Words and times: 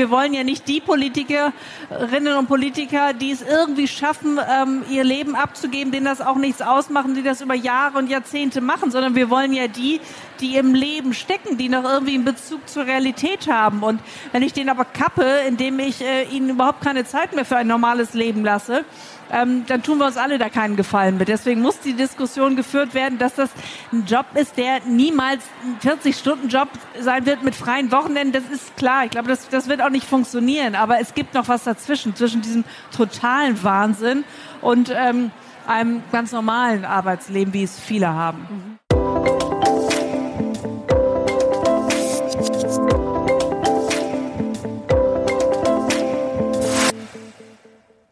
wir 0.00 0.08
wollen 0.08 0.32
ja 0.32 0.44
nicht 0.44 0.66
die 0.66 0.80
Politikerinnen 0.80 2.38
und 2.38 2.46
Politiker, 2.46 3.12
die 3.12 3.32
es 3.32 3.42
irgendwie 3.42 3.86
schaffen, 3.86 4.40
ähm, 4.50 4.82
ihr 4.88 5.04
Leben 5.04 5.34
abzugeben, 5.34 5.92
denen 5.92 6.06
das 6.06 6.22
auch 6.22 6.36
nichts 6.36 6.62
ausmachen, 6.62 7.14
die 7.14 7.22
das 7.22 7.42
über 7.42 7.52
Jahre 7.52 7.98
und 7.98 8.08
Jahrzehnte 8.08 8.62
machen, 8.62 8.90
sondern 8.90 9.14
wir 9.14 9.28
wollen 9.28 9.52
ja 9.52 9.68
die, 9.68 10.00
die 10.40 10.56
im 10.56 10.72
Leben 10.72 11.12
stecken, 11.12 11.58
die 11.58 11.68
noch 11.68 11.84
irgendwie 11.84 12.14
einen 12.14 12.24
Bezug 12.24 12.66
zur 12.66 12.86
Realität 12.86 13.46
haben. 13.46 13.82
Und 13.82 14.00
wenn 14.32 14.42
ich 14.42 14.54
den 14.54 14.70
aber 14.70 14.86
kappe, 14.86 15.42
indem 15.46 15.78
ich 15.78 16.00
äh, 16.00 16.22
ihnen 16.34 16.48
überhaupt 16.48 16.80
keine 16.80 17.04
Zeit 17.04 17.34
mehr 17.34 17.44
für 17.44 17.58
ein 17.58 17.66
normales 17.66 18.14
Leben 18.14 18.42
lasse, 18.42 18.86
ähm, 19.32 19.64
dann 19.66 19.82
tun 19.82 19.98
wir 19.98 20.06
uns 20.06 20.16
alle 20.16 20.38
da 20.38 20.48
keinen 20.48 20.76
Gefallen 20.76 21.18
mit. 21.18 21.28
Deswegen 21.28 21.60
muss 21.60 21.80
die 21.80 21.94
Diskussion 21.94 22.56
geführt 22.56 22.94
werden, 22.94 23.18
dass 23.18 23.34
das 23.34 23.50
ein 23.92 24.04
Job 24.06 24.26
ist, 24.34 24.56
der 24.56 24.80
niemals 24.86 25.42
ein 25.64 25.78
40-Stunden-Job 25.88 26.68
sein 27.00 27.26
wird 27.26 27.42
mit 27.42 27.54
freien 27.54 27.92
Wochenenden. 27.92 28.32
Das 28.32 28.50
ist 28.52 28.76
klar. 28.76 29.04
Ich 29.04 29.10
glaube, 29.10 29.28
das, 29.28 29.48
das 29.48 29.68
wird 29.68 29.82
auch 29.82 29.90
nicht 29.90 30.06
funktionieren. 30.06 30.74
Aber 30.74 31.00
es 31.00 31.14
gibt 31.14 31.34
noch 31.34 31.48
was 31.48 31.64
dazwischen, 31.64 32.16
zwischen 32.16 32.42
diesem 32.42 32.64
totalen 32.94 33.62
Wahnsinn 33.62 34.24
und 34.60 34.92
ähm, 34.94 35.30
einem 35.66 36.02
ganz 36.10 36.32
normalen 36.32 36.84
Arbeitsleben, 36.84 37.52
wie 37.52 37.62
es 37.62 37.78
viele 37.78 38.08
haben. 38.08 38.38
Mhm. 38.50 38.79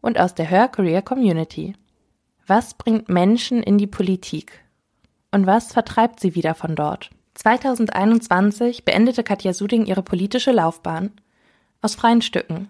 und 0.00 0.18
aus 0.18 0.34
der 0.34 0.46
Her 0.46 0.68
Career 0.68 1.02
Community. 1.02 1.74
Was 2.46 2.74
bringt 2.74 3.08
Menschen 3.08 3.62
in 3.62 3.78
die 3.78 3.86
Politik? 3.86 4.64
Und 5.30 5.46
was 5.46 5.72
vertreibt 5.72 6.20
sie 6.20 6.34
wieder 6.34 6.54
von 6.54 6.74
dort? 6.74 7.10
2021 7.34 8.84
beendete 8.84 9.22
Katja 9.22 9.52
Suding 9.52 9.86
ihre 9.86 10.02
politische 10.02 10.52
Laufbahn 10.52 11.12
aus 11.80 11.94
freien 11.94 12.22
Stücken. 12.22 12.68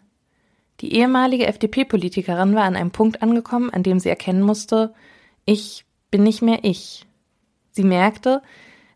Die 0.81 0.95
ehemalige 0.95 1.47
FDP-Politikerin 1.47 2.55
war 2.55 2.65
an 2.65 2.77
einem 2.77 2.91
Punkt 2.91 3.23
angekommen, 3.23 3.71
an 3.71 3.83
dem 3.83 3.99
sie 3.99 4.09
erkennen 4.09 4.43
musste, 4.43 4.95
ich 5.45 5.85
bin 6.11 6.23
nicht 6.23 6.43
mehr 6.43 6.61
ich. 6.63 7.07
Sie 7.71 7.85
merkte, 7.85 8.43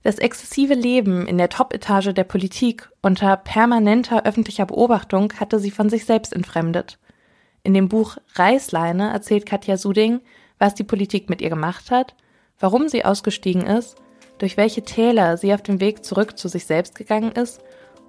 das 0.03 0.19
exzessive 0.19 0.75
Leben 0.75 1.27
in 1.27 1.39
der 1.39 1.49
Top-Etage 1.49 2.13
der 2.13 2.25
Politik 2.25 2.91
unter 3.03 3.37
permanenter 3.37 4.25
öffentlicher 4.27 4.67
Beobachtung 4.67 5.33
hatte 5.41 5.59
sie 5.59 5.71
von 5.71 5.89
sich 5.89 6.05
selbst 6.05 6.33
entfremdet. 6.33 6.99
In 7.67 7.73
dem 7.73 7.89
Buch 7.89 8.19
Reißleine 8.35 9.11
erzählt 9.11 9.47
Katja 9.47 9.79
Suding, 9.79 10.21
was 10.59 10.75
die 10.75 10.85
Politik 10.85 11.31
mit 11.31 11.41
ihr 11.41 11.49
gemacht 11.49 11.91
hat, 11.91 12.15
warum 12.61 12.91
sie 12.91 13.07
ausgestiegen 13.07 13.63
ist, 13.63 13.97
durch 14.37 14.59
welche 14.59 14.83
Täler 14.83 15.39
sie 15.39 15.55
auf 15.55 15.63
dem 15.63 15.81
Weg 15.81 16.05
zurück 16.05 16.37
zu 16.37 16.49
sich 16.49 16.67
selbst 16.67 16.95
gegangen 16.95 17.33
ist 17.33 17.63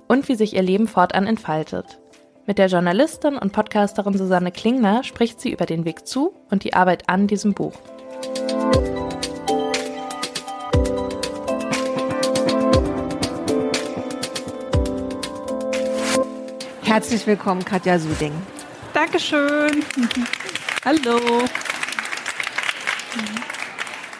und 0.09 0.27
wie 0.27 0.35
sich 0.35 0.55
ihr 0.55 0.61
Leben 0.61 0.89
fortan 0.89 1.25
entfaltet. 1.25 1.99
Mit 2.45 2.57
der 2.57 2.67
Journalistin 2.67 3.37
und 3.37 3.53
Podcasterin 3.53 4.17
Susanne 4.17 4.51
Klingner 4.51 5.05
spricht 5.05 5.39
sie 5.39 5.53
über 5.53 5.65
den 5.65 5.85
Weg 5.85 6.05
zu 6.05 6.33
und 6.51 6.65
die 6.65 6.73
Arbeit 6.73 7.07
an 7.07 7.25
diesem 7.25 7.53
Buch. 7.53 7.73
Herzlich 16.83 17.25
willkommen, 17.25 17.63
Katja 17.63 17.99
Suding. 17.99 18.33
Dankeschön. 19.05 19.85
Hallo. 20.83 21.19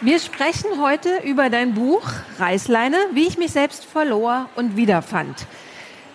Wir 0.02 0.20
sprechen 0.20 0.80
heute 0.80 1.22
über 1.24 1.50
dein 1.50 1.74
Buch 1.74 2.04
Reißleine, 2.38 2.96
wie 3.12 3.26
ich 3.26 3.40
mich 3.40 3.52
selbst 3.52 3.84
verlor 3.84 4.48
und 4.56 4.78
wiederfand. 4.78 5.48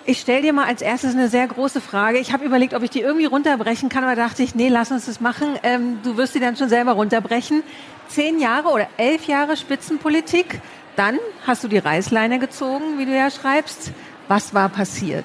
Ich 0.05 0.21
stelle 0.21 0.43
dir 0.43 0.53
mal 0.53 0.67
als 0.67 0.83
erstes 0.83 1.15
eine 1.15 1.29
sehr 1.29 1.49
große 1.49 1.81
Frage. 1.81 2.19
Ich 2.19 2.33
habe 2.33 2.45
überlegt, 2.45 2.75
ob 2.75 2.85
ich 2.85 2.91
die 2.91 3.01
irgendwie 3.01 3.25
runterbrechen 3.25 3.89
kann, 3.89 4.05
aber 4.05 4.15
dachte 4.15 4.45
ich, 4.45 4.55
nee, 4.55 4.69
lass 4.69 4.93
uns 4.93 5.07
das 5.07 5.21
machen. 5.21 5.59
Ähm, 5.65 5.99
du 6.05 6.17
wirst 6.17 6.35
sie 6.35 6.41
dann 6.41 6.55
schon 6.55 6.69
selber 6.69 6.93
runterbrechen. 6.93 7.65
Zehn 8.07 8.39
Jahre 8.39 8.69
oder 8.69 8.87
elf 8.99 9.27
Jahre 9.27 9.57
Spitzenpolitik. 9.57 10.61
Dann 10.95 11.19
hast 11.45 11.65
du 11.65 11.69
die 11.69 11.79
Reißleine 11.79 12.39
gezogen, 12.39 12.99
wie 12.99 13.05
du 13.05 13.17
ja 13.17 13.33
schreibst. 13.33 13.91
Was 14.31 14.55
war 14.55 14.69
passiert? 14.69 15.25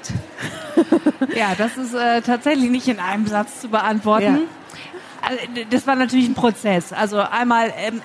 ja, 1.35 1.53
das 1.55 1.77
ist 1.77 1.93
äh, 1.93 2.23
tatsächlich 2.23 2.71
nicht 2.71 2.87
in 2.87 2.99
einem 2.99 3.27
Satz 3.27 3.61
zu 3.61 3.67
beantworten. 3.67 4.23
Ja. 4.23 5.29
Also, 5.29 5.67
das 5.69 5.85
war 5.85 5.95
natürlich 5.95 6.27
ein 6.27 6.33
Prozess. 6.33 6.91
Also 6.91 7.19
einmal 7.19 7.71
ähm, 7.77 8.01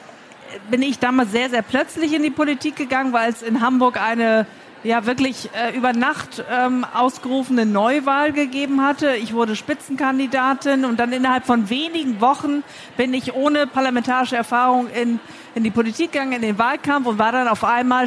bin 0.71 0.83
ich 0.83 0.99
damals 0.99 1.33
sehr, 1.33 1.49
sehr 1.49 1.62
plötzlich 1.62 2.12
in 2.12 2.22
die 2.22 2.31
Politik 2.31 2.77
gegangen, 2.77 3.15
weil 3.15 3.31
es 3.31 3.41
in 3.41 3.62
Hamburg 3.62 3.99
eine 3.99 4.47
ja 4.83 5.06
wirklich 5.06 5.49
äh, 5.55 5.75
über 5.75 5.94
Nacht 5.94 6.44
ähm, 6.50 6.84
ausgerufene 6.94 7.65
Neuwahl 7.65 8.33
gegeben 8.33 8.83
hatte. 8.83 9.16
Ich 9.16 9.33
wurde 9.33 9.56
Spitzenkandidatin 9.56 10.84
und 10.84 11.00
dann 11.00 11.12
innerhalb 11.12 11.47
von 11.47 11.71
wenigen 11.71 12.21
Wochen 12.21 12.62
bin 12.99 13.15
ich 13.15 13.33
ohne 13.33 13.66
parlamentarische 13.66 14.37
Erfahrung 14.37 14.89
in, 14.91 15.19
in 15.55 15.65
die 15.65 15.71
Politik 15.71 16.12
gegangen, 16.12 16.33
in 16.33 16.43
den 16.43 16.59
Wahlkampf 16.59 17.06
und 17.06 17.19
war 17.19 17.33
dann 17.33 17.49
auf 17.49 17.65
einmal 17.65 18.06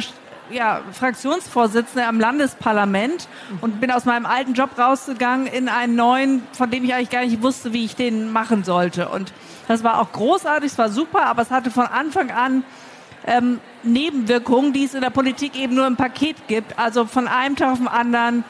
ja, 0.50 0.80
Fraktionsvorsitzende 0.92 2.06
am 2.06 2.20
Landesparlament 2.20 3.28
und 3.60 3.80
bin 3.80 3.90
aus 3.90 4.04
meinem 4.04 4.26
alten 4.26 4.54
Job 4.54 4.78
rausgegangen 4.78 5.46
in 5.46 5.68
einen 5.68 5.96
neuen, 5.96 6.42
von 6.52 6.70
dem 6.70 6.84
ich 6.84 6.94
eigentlich 6.94 7.10
gar 7.10 7.24
nicht 7.24 7.42
wusste, 7.42 7.72
wie 7.72 7.84
ich 7.84 7.96
den 7.96 8.30
machen 8.30 8.64
sollte. 8.64 9.08
Und 9.08 9.32
das 9.68 9.82
war 9.82 10.00
auch 10.00 10.12
großartig, 10.12 10.72
es 10.72 10.78
war 10.78 10.90
super, 10.90 11.26
aber 11.26 11.42
es 11.42 11.50
hatte 11.50 11.70
von 11.70 11.86
Anfang 11.86 12.30
an 12.30 12.64
ähm, 13.26 13.60
Nebenwirkungen, 13.82 14.72
die 14.72 14.84
es 14.84 14.94
in 14.94 15.00
der 15.00 15.10
Politik 15.10 15.56
eben 15.56 15.74
nur 15.74 15.86
im 15.86 15.96
Paket 15.96 16.46
gibt. 16.46 16.78
Also 16.78 17.06
von 17.06 17.26
einem 17.28 17.56
Tag 17.56 17.72
auf 17.72 17.78
den 17.78 17.88
anderen 17.88 18.44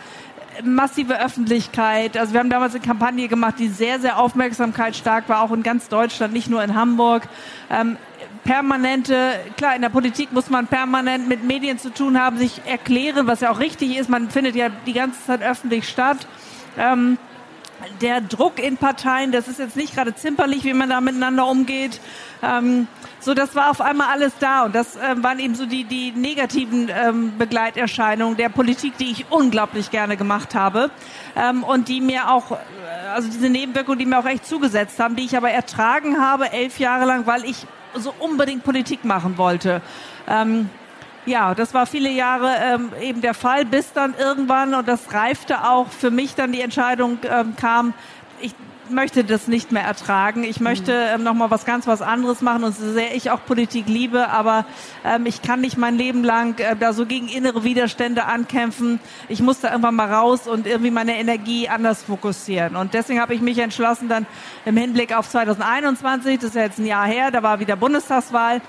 massive 0.62 1.20
Öffentlichkeit. 1.20 2.16
Also 2.16 2.32
wir 2.32 2.40
haben 2.40 2.50
damals 2.50 2.74
eine 2.74 2.84
Kampagne 2.84 3.28
gemacht, 3.28 3.56
die 3.58 3.68
sehr, 3.68 3.98
sehr 4.00 4.18
aufmerksamkeitsstark 4.18 5.28
war, 5.28 5.42
auch 5.42 5.52
in 5.52 5.62
ganz 5.62 5.88
Deutschland, 5.88 6.32
nicht 6.32 6.48
nur 6.48 6.62
in 6.62 6.74
Hamburg. 6.74 7.28
Ähm, 7.70 7.96
permanente, 8.44 9.40
klar, 9.56 9.74
in 9.74 9.82
der 9.82 9.88
Politik 9.88 10.32
muss 10.32 10.50
man 10.50 10.66
permanent 10.66 11.28
mit 11.28 11.42
Medien 11.44 11.78
zu 11.78 11.90
tun 11.90 12.20
haben, 12.20 12.38
sich 12.38 12.60
erklären, 12.66 13.26
was 13.26 13.40
ja 13.40 13.50
auch 13.50 13.58
richtig 13.58 13.96
ist. 13.96 14.08
Man 14.08 14.30
findet 14.30 14.54
ja 14.54 14.68
die 14.68 14.92
ganze 14.92 15.24
Zeit 15.24 15.42
öffentlich 15.42 15.88
statt. 15.88 16.26
Ähm, 16.78 17.18
der 18.00 18.20
Druck 18.20 18.58
in 18.58 18.76
Parteien, 18.76 19.32
das 19.32 19.48
ist 19.48 19.58
jetzt 19.58 19.76
nicht 19.76 19.94
gerade 19.94 20.14
zimperlich, 20.14 20.64
wie 20.64 20.72
man 20.72 20.88
da 20.88 21.00
miteinander 21.00 21.46
umgeht. 21.46 22.00
Ähm, 22.42 22.86
so, 23.20 23.34
das 23.34 23.54
war 23.54 23.70
auf 23.70 23.80
einmal 23.80 24.08
alles 24.10 24.32
da 24.38 24.64
und 24.64 24.74
das 24.74 24.96
ähm, 24.96 25.22
waren 25.22 25.38
eben 25.38 25.54
so 25.54 25.66
die, 25.66 25.84
die 25.84 26.12
negativen 26.12 26.90
ähm, 26.94 27.32
Begleiterscheinungen 27.38 28.36
der 28.36 28.50
Politik, 28.50 28.98
die 28.98 29.10
ich 29.10 29.26
unglaublich 29.30 29.90
gerne 29.90 30.16
gemacht 30.16 30.54
habe 30.54 30.90
ähm, 31.34 31.64
und 31.64 31.88
die 31.88 32.00
mir 32.00 32.30
auch, 32.30 32.52
äh, 32.52 32.56
also 33.14 33.28
diese 33.28 33.48
Nebenwirkungen, 33.48 33.98
die 33.98 34.06
mir 34.06 34.18
auch 34.18 34.26
echt 34.26 34.46
zugesetzt 34.46 35.00
haben, 35.00 35.16
die 35.16 35.24
ich 35.24 35.36
aber 35.36 35.50
ertragen 35.50 36.20
habe, 36.20 36.52
elf 36.52 36.78
Jahre 36.78 37.06
lang, 37.06 37.26
weil 37.26 37.44
ich 37.44 37.66
so 37.96 38.14
unbedingt 38.18 38.64
Politik 38.64 39.04
machen 39.04 39.38
wollte. 39.38 39.80
Ähm, 40.28 40.70
ja, 41.26 41.54
das 41.54 41.72
war 41.72 41.86
viele 41.86 42.10
Jahre 42.10 42.54
ähm, 42.62 42.92
eben 43.00 43.20
der 43.20 43.34
Fall, 43.34 43.64
bis 43.64 43.92
dann 43.92 44.14
irgendwann, 44.18 44.74
und 44.74 44.86
das 44.86 45.12
reifte 45.12 45.64
auch 45.68 45.88
für 45.88 46.10
mich 46.10 46.34
dann 46.34 46.52
die 46.52 46.60
Entscheidung 46.60 47.18
ähm, 47.24 47.56
kam, 47.56 47.94
ich 48.40 48.54
möchte 48.90 49.24
das 49.24 49.48
nicht 49.48 49.72
mehr 49.72 49.82
ertragen. 49.82 50.44
Ich 50.44 50.60
möchte 50.60 50.92
mhm. 50.92 51.14
ähm, 51.14 51.22
noch 51.22 51.34
mal 51.34 51.50
was 51.50 51.64
ganz 51.64 51.86
was 51.86 52.02
anderes 52.02 52.40
machen 52.40 52.64
und 52.64 52.76
so 52.76 52.92
sehr 52.92 53.14
ich 53.14 53.30
auch 53.30 53.44
Politik 53.44 53.88
liebe, 53.88 54.28
aber 54.28 54.66
ähm, 55.04 55.26
ich 55.26 55.42
kann 55.42 55.60
nicht 55.60 55.76
mein 55.76 55.96
Leben 55.96 56.24
lang 56.24 56.58
äh, 56.58 56.76
da 56.76 56.92
so 56.92 57.06
gegen 57.06 57.28
innere 57.28 57.64
Widerstände 57.64 58.24
ankämpfen. 58.24 59.00
Ich 59.28 59.40
muss 59.40 59.60
da 59.60 59.70
irgendwann 59.70 59.94
mal 59.94 60.12
raus 60.12 60.46
und 60.46 60.66
irgendwie 60.66 60.90
meine 60.90 61.16
Energie 61.18 61.68
anders 61.68 62.02
fokussieren. 62.02 62.76
Und 62.76 62.94
deswegen 62.94 63.20
habe 63.20 63.34
ich 63.34 63.40
mich 63.40 63.58
entschlossen, 63.58 64.08
dann 64.08 64.26
im 64.64 64.76
Hinblick 64.76 65.16
auf 65.16 65.28
2021, 65.28 66.38
das 66.38 66.50
ist 66.50 66.56
ja 66.56 66.62
jetzt 66.62 66.78
ein 66.78 66.86
Jahr 66.86 67.06
her, 67.06 67.30
da 67.30 67.42
war 67.42 67.60
wieder 67.60 67.76
Bundestagswahl, 67.76 68.60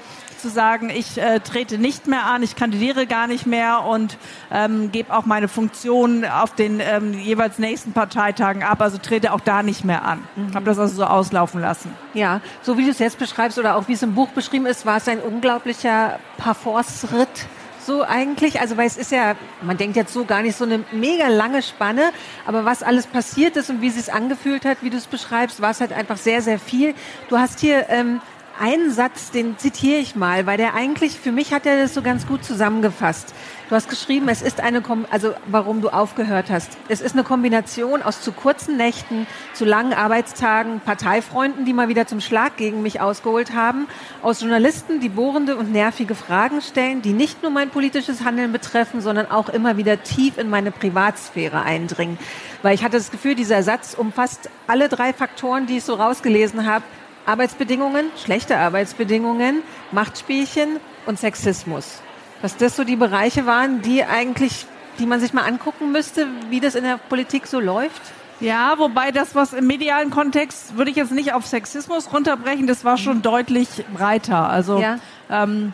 zu 0.46 0.52
sagen, 0.52 0.92
ich 0.92 1.18
äh, 1.18 1.40
trete 1.40 1.80
nicht 1.80 2.06
mehr 2.06 2.26
an, 2.26 2.44
ich 2.44 2.56
kandidiere 2.56 3.08
gar 3.08 3.26
nicht 3.26 3.48
mehr 3.48 3.84
und 3.84 4.18
ähm, 4.52 4.92
gebe 4.92 5.12
auch 5.12 5.26
meine 5.26 5.48
Funktion 5.48 6.24
auf 6.24 6.54
den 6.54 6.80
ähm, 6.80 7.14
jeweils 7.14 7.58
nächsten 7.58 7.94
Parteitagen 7.94 8.62
ab, 8.62 8.80
also 8.80 9.00
trete 9.00 9.34
auch 9.34 9.40
da 9.40 9.64
nicht 9.64 9.84
mehr 9.84 10.06
an. 10.06 10.24
Mhm. 10.36 10.54
Habe 10.54 10.66
das 10.66 10.78
also 10.78 10.98
so 10.98 11.04
auslaufen 11.06 11.62
lassen. 11.62 11.92
Ja, 12.14 12.42
so 12.62 12.78
wie 12.78 12.86
du 12.86 12.92
es 12.92 13.00
jetzt 13.00 13.18
beschreibst 13.18 13.58
oder 13.58 13.76
auch 13.76 13.88
wie 13.88 13.94
es 13.94 14.04
im 14.04 14.14
Buch 14.14 14.30
beschrieben 14.30 14.68
ist, 14.68 14.86
war 14.86 14.98
es 14.98 15.08
ein 15.08 15.20
unglaublicher 15.20 16.20
Parforce-Ritt 16.38 17.48
so 17.86 18.04
eigentlich? 18.04 18.60
Also, 18.60 18.78
weil 18.78 18.88
es 18.88 18.98
ist 18.98 19.12
ja, 19.12 19.36
man 19.62 19.78
denkt 19.78 19.96
jetzt 19.96 20.14
so 20.14 20.26
gar 20.26 20.42
nicht 20.42 20.58
so 20.58 20.66
eine 20.66 20.84
mega 20.92 21.28
lange 21.28 21.62
Spanne, 21.62 22.12
aber 22.46 22.66
was 22.66 22.84
alles 22.84 23.08
passiert 23.08 23.58
ist 23.58 23.70
und 23.70 23.82
wie 23.82 23.88
es 23.88 23.96
sich 23.96 24.14
angefühlt 24.14 24.66
hat, 24.66 24.80
wie 24.82 24.90
du 24.90 24.98
es 24.98 25.08
beschreibst, 25.08 25.62
war 25.62 25.72
es 25.72 25.82
halt 25.82 25.94
einfach 25.94 26.18
sehr, 26.18 26.42
sehr 26.42 26.60
viel. 26.60 26.94
Du 27.30 27.38
hast 27.38 27.60
hier 27.60 27.86
ähm, 27.90 28.22
einen 28.60 28.92
Satz, 28.92 29.31
den 29.31 29.57
zitiere 29.57 30.00
ich 30.00 30.16
mal, 30.16 30.46
weil 30.46 30.57
der 30.57 30.74
eigentlich, 30.74 31.19
für 31.19 31.31
mich 31.31 31.54
hat 31.54 31.66
er 31.66 31.81
das 31.81 31.94
so 31.94 32.02
ganz 32.02 32.25
gut 32.25 32.44
zusammengefasst. 32.44 33.34
Du 33.69 33.75
hast 33.75 33.90
geschrieben, 33.90 34.30
es 34.30 34.42
ist 34.42 34.62
eine, 34.62 34.84
also 35.10 35.34
warum 35.48 35.81
du 35.81 35.90
aufgehört 35.90 36.52
hast. 36.52 36.78
Es 36.88 37.02
ist 37.02 37.13
eine 37.13 37.24
Kombination 37.24 38.04
aus 38.04 38.22
zu 38.22 38.31
kurzen 38.31 38.78
Nächten, 38.78 39.25
zu 39.54 39.66
langen 39.66 39.94
Arbeitstagen, 39.94 40.80
Parteifreunden, 40.80 41.66
die 41.66 41.74
mal 41.74 41.88
wieder 41.88 42.06
zum 42.06 42.22
Schlag 42.22 42.57
gegen 42.57 42.81
mich 42.84 43.02
ausgeholt 43.02 43.54
haben, 43.54 43.88
aus 44.22 44.42
Journalisten, 44.42 45.00
die 45.00 45.10
bohrende 45.10 45.58
und 45.58 45.72
nervige 45.72 46.16
Fragen 46.16 46.62
stellen, 46.62 47.01
die 47.01 47.13
nicht 47.13 47.42
nur 47.42 47.51
mein 47.51 47.69
politisches 47.69 48.24
Handeln 48.24 48.51
betreffen, 48.51 49.01
sondern 49.01 49.31
auch 49.31 49.50
immer 49.50 49.78
wieder 49.78 50.04
tief 50.04 50.38
in 50.38 50.50
meine 50.50 50.72
Privatsphäre 50.72 51.63
eindringen. 51.63 52.19
Weil 52.62 52.75
ich 52.75 52.84
hatte 52.84 52.98
das 52.98 53.12
Gefühl, 53.12 53.36
dieser 53.36 53.63
Satz 53.63 53.96
umfasst 53.96 54.50
alle 54.68 54.90
drei 54.90 55.12
Faktoren, 55.12 55.66
die 55.66 55.78
ich 55.78 55.84
so 55.84 55.96
rausgelesen 55.96 56.66
habe, 56.66 56.84
Arbeitsbedingungen, 57.25 58.06
schlechte 58.24 58.57
Arbeitsbedingungen, 58.57 59.63
Machtspielchen 59.92 60.80
und 61.06 61.19
Sexismus. 61.19 62.01
Dass 62.42 62.57
das 62.57 62.75
so 62.75 62.83
die 62.83 62.95
Bereiche 62.95 63.45
waren, 63.45 63.81
die 63.81 64.04
eigentlich, 64.04 64.66
die 65.00 65.06
man 65.06 65.19
sich 65.19 65.33
mal 65.33 65.44
angucken 65.44 65.92
müsste, 65.92 66.27
wie 66.50 66.60
das 66.60 66.75
in 66.75 66.83
der 66.83 66.98
Politik 66.98 67.48
so 67.48 67.60
läuft? 67.60 68.01
Ja, 68.39 68.75
wobei 68.77 69.12
das, 69.12 69.33
was 69.33 69.54
im 69.54 69.66
medialen 69.66 70.10
Kontext, 70.10 70.77
würde 70.77 70.92
ich 70.92 70.98
jetzt 70.98 71.12
nicht 71.12 71.33
auf 71.33 71.45
Sexismus 71.45 72.12
runterbrechen, 72.12 72.68
das 72.68 72.83
war 72.83 72.98
schon 72.98 73.22
deutlich 73.22 73.69
breiter. 73.94 74.50
Also, 74.50 74.80
ja. 74.80 75.00
ähm, 75.30 75.74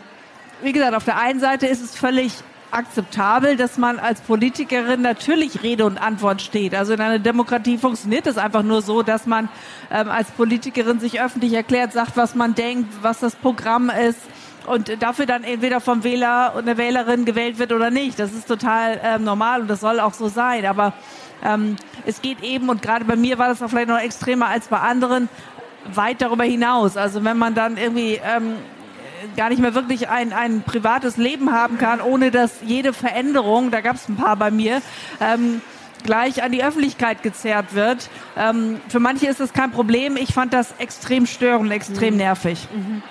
wie 0.62 0.72
gesagt, 0.72 0.94
auf 0.94 1.04
der 1.04 1.18
einen 1.18 1.40
Seite 1.40 1.66
ist 1.66 1.82
es 1.82 1.96
völlig 1.96 2.32
akzeptabel, 2.72 3.56
dass 3.56 3.78
man 3.78 3.98
als 3.98 4.20
Politikerin 4.22 5.02
natürlich 5.02 5.62
Rede 5.62 5.84
und 5.84 5.98
Antwort 5.98 6.42
steht. 6.42 6.74
Also 6.74 6.94
in 6.94 7.00
einer 7.00 7.18
Demokratie 7.18 7.78
funktioniert 7.78 8.26
es 8.26 8.38
einfach 8.38 8.62
nur 8.62 8.82
so, 8.82 9.02
dass 9.02 9.26
man 9.26 9.48
ähm, 9.90 10.08
als 10.08 10.30
Politikerin 10.30 10.98
sich 10.98 11.20
öffentlich 11.20 11.52
erklärt, 11.52 11.92
sagt, 11.92 12.16
was 12.16 12.34
man 12.34 12.54
denkt, 12.54 12.92
was 13.02 13.20
das 13.20 13.36
Programm 13.36 13.90
ist 13.90 14.20
und 14.66 15.02
dafür 15.02 15.26
dann 15.26 15.44
entweder 15.44 15.80
vom 15.80 16.04
Wähler 16.04 16.54
und 16.56 16.66
der 16.66 16.78
Wählerin 16.78 17.24
gewählt 17.24 17.58
wird 17.58 17.72
oder 17.72 17.90
nicht. 17.90 18.18
Das 18.18 18.32
ist 18.32 18.48
total 18.48 19.00
ähm, 19.02 19.24
normal 19.24 19.62
und 19.62 19.68
das 19.68 19.80
soll 19.80 20.00
auch 20.00 20.14
so 20.14 20.28
sein. 20.28 20.64
Aber 20.66 20.94
ähm, 21.44 21.76
es 22.06 22.22
geht 22.22 22.42
eben, 22.42 22.68
und 22.68 22.82
gerade 22.82 23.04
bei 23.04 23.16
mir 23.16 23.38
war 23.38 23.48
das 23.48 23.62
auch 23.62 23.68
vielleicht 23.68 23.88
noch 23.88 23.98
extremer 23.98 24.46
als 24.46 24.68
bei 24.68 24.78
anderen, 24.78 25.28
weit 25.92 26.22
darüber 26.22 26.44
hinaus. 26.44 26.96
Also 26.96 27.24
wenn 27.24 27.36
man 27.36 27.54
dann 27.54 27.76
irgendwie 27.76 28.20
ähm, 28.24 28.56
gar 29.36 29.48
nicht 29.48 29.60
mehr 29.60 29.74
wirklich 29.74 30.08
ein, 30.08 30.32
ein 30.32 30.62
privates 30.62 31.16
Leben 31.16 31.52
haben 31.52 31.78
kann, 31.78 32.00
ohne 32.00 32.30
dass 32.30 32.52
jede 32.64 32.92
Veränderung, 32.92 33.70
da 33.70 33.80
gab 33.80 33.96
es 33.96 34.08
ein 34.08 34.16
paar 34.16 34.36
bei 34.36 34.50
mir, 34.50 34.82
ähm, 35.20 35.60
gleich 36.04 36.42
an 36.42 36.52
die 36.52 36.62
Öffentlichkeit 36.64 37.22
gezerrt 37.22 37.74
wird. 37.74 38.08
Ähm, 38.36 38.80
für 38.88 39.00
manche 39.00 39.26
ist 39.26 39.40
das 39.40 39.52
kein 39.52 39.70
Problem. 39.70 40.16
Ich 40.16 40.34
fand 40.34 40.52
das 40.52 40.74
extrem 40.78 41.26
störend, 41.26 41.70
extrem 41.72 42.14
mhm. 42.14 42.20
nervig. 42.20 42.68
Mhm. 42.74 43.02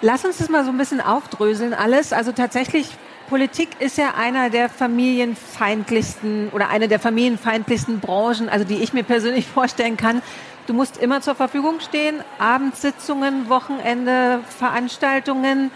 Lass 0.00 0.24
uns 0.24 0.38
das 0.38 0.48
mal 0.48 0.64
so 0.64 0.70
ein 0.70 0.78
bisschen 0.78 1.00
aufdröseln 1.00 1.74
alles. 1.74 2.12
Also 2.12 2.32
tatsächlich 2.32 2.88
Politik 3.28 3.68
ist 3.78 3.96
ja 3.96 4.14
einer 4.18 4.50
der 4.50 4.68
familienfeindlichsten 4.68 6.50
oder 6.50 6.68
eine 6.68 6.88
der 6.88 7.00
familienfeindlichsten 7.00 8.00
Branchen, 8.00 8.48
also 8.48 8.64
die 8.64 8.82
ich 8.82 8.92
mir 8.92 9.02
persönlich 9.02 9.46
vorstellen 9.54 9.96
kann. 9.96 10.22
Du 10.66 10.72
musst 10.72 10.96
immer 10.96 11.20
zur 11.20 11.34
Verfügung 11.34 11.80
stehen, 11.80 12.22
Abendsitzungen, 12.38 13.48
Wochenende, 13.50 14.40
Veranstaltungen. 14.58 15.70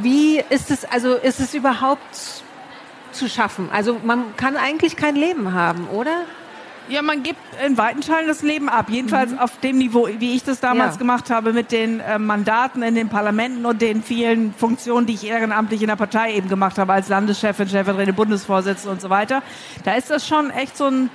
Wie 0.00 0.42
ist 0.50 0.70
es, 0.70 0.84
also 0.84 1.14
ist 1.14 1.38
es 1.38 1.54
überhaupt 1.54 2.42
zu 3.12 3.28
schaffen? 3.28 3.68
Also 3.72 4.00
man 4.02 4.36
kann 4.36 4.56
eigentlich 4.56 4.96
kein 4.96 5.14
Leben 5.14 5.52
haben, 5.52 5.86
oder? 5.88 6.24
Ja, 6.88 7.00
man 7.02 7.22
gibt 7.22 7.38
in 7.64 7.78
weiten 7.78 8.00
Teilen 8.00 8.26
das 8.26 8.42
Leben 8.42 8.68
ab. 8.68 8.86
Jedenfalls 8.88 9.30
mhm. 9.30 9.38
auf 9.38 9.56
dem 9.60 9.78
Niveau, 9.78 10.08
wie 10.18 10.34
ich 10.34 10.42
das 10.42 10.58
damals 10.58 10.94
ja. 10.94 10.98
gemacht 10.98 11.30
habe 11.30 11.52
mit 11.52 11.70
den 11.70 12.00
äh, 12.00 12.18
Mandaten 12.18 12.82
in 12.82 12.96
den 12.96 13.08
Parlamenten 13.08 13.64
und 13.64 13.80
den 13.80 14.02
vielen 14.02 14.52
Funktionen, 14.52 15.06
die 15.06 15.14
ich 15.14 15.24
ehrenamtlich 15.24 15.80
in 15.82 15.88
der 15.88 15.96
Partei 15.96 16.34
eben 16.34 16.48
gemacht 16.48 16.78
habe, 16.78 16.92
als 16.92 17.08
Landeschefin, 17.08 17.68
Chefin, 17.68 18.14
Bundesvorsitzende 18.14 18.90
und 18.90 19.00
so 19.00 19.10
weiter. 19.10 19.42
Da 19.84 19.94
ist 19.94 20.10
das 20.10 20.26
schon 20.26 20.50
echt 20.50 20.76
so 20.76 20.86
ein, 20.86 21.10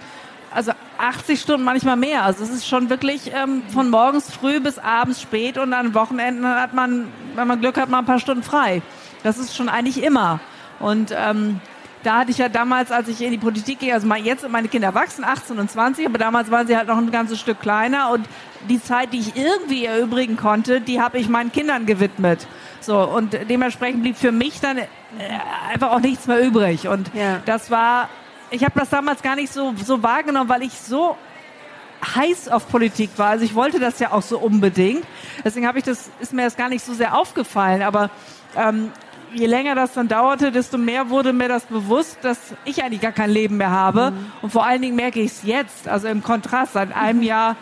also 0.54 0.72
80 1.00 1.40
Stunden, 1.40 1.64
manchmal 1.64 1.98
mehr. 1.98 2.24
Also 2.24 2.44
es 2.44 2.50
ist 2.50 2.68
schon 2.68 2.90
wirklich 2.90 3.32
ähm, 3.34 3.64
von 3.74 3.90
morgens 3.90 4.32
früh 4.32 4.60
bis 4.60 4.80
abends 4.80 5.22
spät 5.22 5.58
und 5.58 5.74
an 5.74 5.94
Wochenenden 5.94 6.48
hat 6.48 6.74
man, 6.74 7.08
wenn 7.36 7.48
man 7.48 7.60
Glück 7.60 7.78
hat, 7.78 7.90
mal 7.90 8.00
ein 8.00 8.06
paar 8.06 8.20
Stunden 8.20 8.44
frei. 8.44 8.82
Das 9.24 9.38
ist 9.38 9.56
schon 9.56 9.70
eigentlich 9.70 10.04
immer. 10.04 10.40
Und 10.80 11.14
ähm, 11.16 11.60
da 12.04 12.20
hatte 12.20 12.32
ich 12.32 12.38
ja 12.38 12.48
damals, 12.48 12.92
als 12.92 13.08
ich 13.08 13.22
in 13.22 13.32
die 13.32 13.38
Politik 13.38 13.80
gehe, 13.80 13.94
also 13.94 14.08
jetzt 14.16 14.42
sind 14.42 14.52
meine 14.52 14.68
Kinder 14.68 14.90
erwachsen, 14.90 15.24
18 15.24 15.58
und 15.60 15.70
20, 15.70 16.06
aber 16.06 16.18
damals 16.18 16.52
waren 16.52 16.68
sie 16.68 16.78
halt 16.78 16.88
noch 16.88 16.98
ein 16.98 17.12
ganzes 17.12 17.40
Stück 17.40 17.60
kleiner 17.60 18.12
und 18.12 18.26
die 18.70 18.82
Zeit, 18.82 19.14
die 19.14 19.20
ich 19.20 19.36
irgendwie 19.36 19.86
erübrigen 19.86 20.38
konnte, 20.38 20.80
die 20.80 21.02
habe 21.02 21.18
ich 21.18 21.28
meinen 21.30 21.52
Kindern 21.52 21.86
gewidmet. 21.86 22.48
So, 22.80 23.00
und 23.00 23.38
dementsprechend 23.50 24.04
blieb 24.04 24.18
für 24.18 24.32
mich 24.32 24.60
dann 24.62 24.78
äh, 24.78 24.86
einfach 25.72 25.92
auch 25.92 26.00
nichts 26.00 26.28
mehr 26.28 26.40
übrig. 26.46 26.88
Und 26.88 27.12
ja. 27.14 27.42
das 27.46 27.72
war 27.72 28.10
ich 28.50 28.64
habe 28.64 28.80
das 28.80 28.90
damals 28.90 29.22
gar 29.22 29.36
nicht 29.36 29.52
so, 29.52 29.74
so 29.84 30.02
wahrgenommen, 30.04 30.50
weil 30.50 30.64
ich 30.64 30.74
so 30.74 31.18
heiß 32.16 32.50
auf 32.50 32.70
Politik 32.70 33.10
war. 33.18 33.30
Also 33.30 33.46
ich 33.46 33.56
wollte 33.56 33.80
das 33.80 34.00
ja 34.00 34.12
auch 34.12 34.22
so 34.22 34.38
unbedingt. 34.40 35.04
Deswegen 35.44 35.68
habe 35.68 35.80
ich 35.80 35.84
das, 35.84 36.10
ist 36.20 36.34
mir 36.34 36.44
das 36.44 36.56
gar 36.56 36.70
nicht 36.70 36.84
so 36.84 36.94
sehr 36.94 37.18
aufgefallen. 37.18 37.82
Aber 37.82 38.10
ähm, 38.56 38.92
je 39.34 39.48
länger 39.48 39.76
das 39.76 39.94
dann 39.94 40.08
dauerte, 40.08 40.52
desto 40.52 40.78
mehr 40.78 41.10
wurde 41.10 41.34
mir 41.34 41.48
das 41.48 41.66
bewusst, 41.66 42.20
dass 42.22 42.38
ich 42.66 42.84
eigentlich 42.84 43.02
gar 43.02 43.12
kein 43.12 43.30
Leben 43.30 43.58
mehr 43.58 43.72
habe. 43.72 44.12
Mhm. 44.12 44.32
Und 44.42 44.52
vor 44.52 44.66
allen 44.66 44.82
Dingen 44.82 44.96
merke 44.96 45.20
ich 45.20 45.32
es 45.32 45.44
jetzt, 45.44 45.88
also 45.88 46.08
im 46.08 46.24
Kontrast, 46.24 46.74
seit 46.74 46.96
einem 46.96 47.24
Jahr 47.24 47.56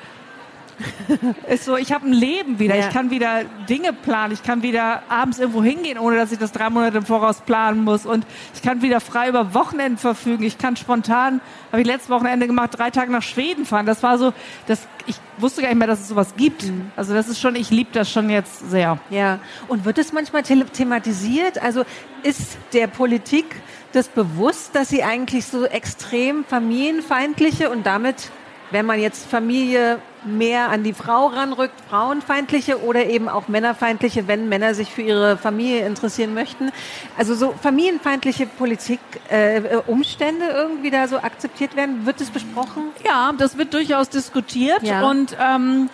ist 1.50 1.66
so, 1.66 1.78
ich 1.78 1.92
habe 1.92 2.08
ein 2.08 2.14
Leben 2.14 2.60
wieder. 2.60 2.76
Ja. 2.76 2.88
Ich 2.88 2.94
kann 2.94 3.10
wieder 3.10 3.44
Dinge 3.70 3.94
planen. 3.94 4.34
Ich 4.34 4.44
kann 4.44 4.62
wieder 4.62 5.04
abends 5.10 5.40
irgendwo 5.40 5.64
hingehen, 5.64 5.98
ohne 5.98 6.18
dass 6.18 6.32
ich 6.32 6.38
das 6.38 6.52
drei 6.52 6.70
Monate 6.70 6.98
im 6.98 7.06
Voraus 7.06 7.42
planen 7.42 7.84
muss. 7.84 8.06
Und 8.06 8.26
ich 8.54 8.62
kann 8.62 8.82
wieder 8.82 9.00
frei 9.00 9.30
über 9.30 9.54
Wochenenden 9.54 9.98
verfügen. 9.98 10.44
Ich 10.44 10.58
kann 10.58 10.76
spontan, 10.76 11.42
habe 11.72 11.82
ich 11.82 11.88
letztes 11.88 12.10
Wochenende 12.10 12.48
gemacht, 12.48 12.72
drei 12.78 12.92
Tage 12.92 13.12
nach 13.12 13.24
Schweden 13.24 13.66
fahren. 13.66 13.86
Das 13.86 14.04
war 14.04 14.18
so, 14.18 14.34
das, 14.68 14.88
ich 15.06 15.16
wusste 15.38 15.62
gar 15.62 15.70
nicht 15.70 15.78
mehr, 15.78 15.88
dass 15.88 16.02
es 16.02 16.08
sowas 16.08 16.36
gibt. 16.36 16.64
Mhm. 16.64 16.92
Also 16.96 17.14
das 17.14 17.28
ist 17.28 17.40
schon, 17.40 17.56
ich 17.56 17.70
liebe 17.70 17.90
das 17.94 18.12
schon 18.12 18.30
jetzt 18.30 18.70
sehr. 18.70 19.00
Ja. 19.10 19.40
Und 19.68 19.86
wird 19.86 19.98
es 19.98 20.14
manchmal 20.14 20.44
thematisiert? 20.44 21.62
Also 21.62 21.84
ist 22.24 22.58
der 22.74 22.88
Politik 22.88 23.46
das 23.92 24.10
bewusst, 24.10 24.76
dass 24.76 24.90
sie 24.90 25.04
eigentlich 25.04 25.46
so 25.46 25.66
extrem 25.66 26.44
familienfeindliche 26.44 27.70
und 27.70 27.86
damit 27.86 28.32
wenn 28.72 28.86
man 28.86 29.00
jetzt 29.00 29.30
Familie 29.30 30.00
mehr 30.26 30.70
an 30.70 30.84
die 30.84 30.94
Frau 30.94 31.28
ranrückt, 31.28 31.76
frauenfeindliche 31.90 32.84
oder 32.84 33.06
eben 33.06 33.30
auch 33.30 33.48
männerfeindliche, 33.48 34.28
wenn 34.28 34.50
Männer 34.50 34.74
sich 34.74 34.90
für 34.92 35.04
ihre 35.04 35.38
Familie 35.38 35.86
interessieren 35.86 36.34
möchten. 36.34 36.72
Also 37.18 37.36
so 37.36 37.54
familienfeindliche 37.62 38.48
Politik, 38.48 39.00
äh, 39.30 39.62
Umstände 39.88 40.46
irgendwie 40.48 40.90
da 40.90 41.08
so 41.08 41.18
akzeptiert 41.18 41.76
werden, 41.76 42.06
wird 42.06 42.22
es 42.22 42.30
besprochen? 42.30 42.84
Ja, 43.06 43.32
das 43.38 43.58
wird 43.58 43.74
durchaus 43.74 44.10
diskutiert 44.10 44.82
ja. 44.82 45.08
und 45.08 45.38
ähm, 45.40 45.90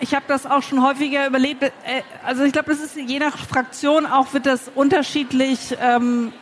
ich 0.00 0.14
habe 0.14 0.24
das 0.28 0.46
auch 0.46 0.62
schon 0.62 0.82
häufiger 0.82 1.26
überlebt. 1.26 1.62
Äh, 1.62 1.70
also 2.24 2.44
ich 2.44 2.52
glaube, 2.52 2.70
das 2.70 2.80
ist 2.80 2.96
je 2.96 3.18
nach 3.18 3.36
Fraktion 3.36 4.06
auch 4.06 4.32
wird 4.32 4.46
das 4.46 4.70
unterschiedlich 4.74 5.76
ähm, 5.80 6.32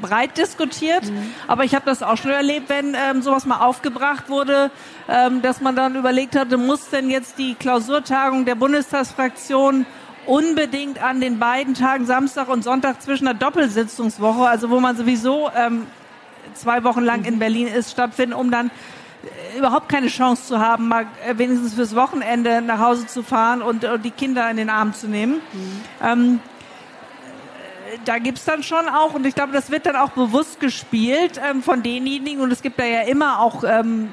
breit 0.00 0.36
diskutiert, 0.36 1.04
mhm. 1.04 1.34
aber 1.46 1.64
ich 1.64 1.74
habe 1.74 1.84
das 1.84 2.02
auch 2.02 2.16
schon 2.16 2.30
erlebt, 2.30 2.68
wenn 2.68 2.94
ähm, 2.94 3.22
sowas 3.22 3.46
mal 3.46 3.60
aufgebracht 3.60 4.28
wurde, 4.28 4.70
ähm, 5.08 5.42
dass 5.42 5.60
man 5.60 5.76
dann 5.76 5.96
überlegt 5.96 6.36
hatte, 6.36 6.56
muss 6.56 6.90
denn 6.90 7.10
jetzt 7.10 7.38
die 7.38 7.54
Klausurtagung 7.54 8.44
der 8.44 8.54
Bundestagsfraktion 8.54 9.86
unbedingt 10.26 11.02
an 11.02 11.20
den 11.20 11.38
beiden 11.38 11.74
Tagen 11.74 12.04
Samstag 12.06 12.48
und 12.48 12.64
Sonntag 12.64 13.00
zwischen 13.00 13.24
der 13.24 13.34
Doppelsitzungswoche, 13.34 14.48
also 14.48 14.70
wo 14.70 14.80
man 14.80 14.96
sowieso 14.96 15.50
ähm, 15.56 15.86
zwei 16.54 16.84
Wochen 16.84 17.02
lang 17.02 17.24
in 17.24 17.34
mhm. 17.34 17.38
Berlin 17.38 17.66
ist, 17.68 17.92
stattfinden, 17.92 18.34
um 18.34 18.50
dann 18.50 18.70
äh, 19.54 19.58
überhaupt 19.58 19.88
keine 19.88 20.08
Chance 20.08 20.46
zu 20.46 20.58
haben, 20.58 20.88
mal 20.88 21.06
äh, 21.26 21.38
wenigstens 21.38 21.74
fürs 21.74 21.94
Wochenende 21.94 22.60
nach 22.60 22.80
Hause 22.80 23.06
zu 23.06 23.22
fahren 23.22 23.62
und, 23.62 23.84
und 23.84 24.04
die 24.04 24.10
Kinder 24.10 24.50
in 24.50 24.56
den 24.56 24.70
Arm 24.70 24.94
zu 24.94 25.08
nehmen. 25.08 25.34
Mhm. 25.52 25.80
Ähm, 26.02 26.40
da 28.04 28.18
gibt's 28.18 28.44
dann 28.44 28.62
schon 28.62 28.88
auch, 28.88 29.14
und 29.14 29.26
ich 29.26 29.34
glaube, 29.34 29.52
das 29.52 29.70
wird 29.70 29.86
dann 29.86 29.96
auch 29.96 30.10
bewusst 30.10 30.60
gespielt 30.60 31.40
ähm, 31.48 31.62
von 31.62 31.82
denjenigen, 31.82 32.40
und 32.40 32.52
es 32.52 32.62
gibt 32.62 32.78
da 32.78 32.84
ja 32.84 33.02
immer 33.02 33.40
auch 33.40 33.64
ähm, 33.64 34.08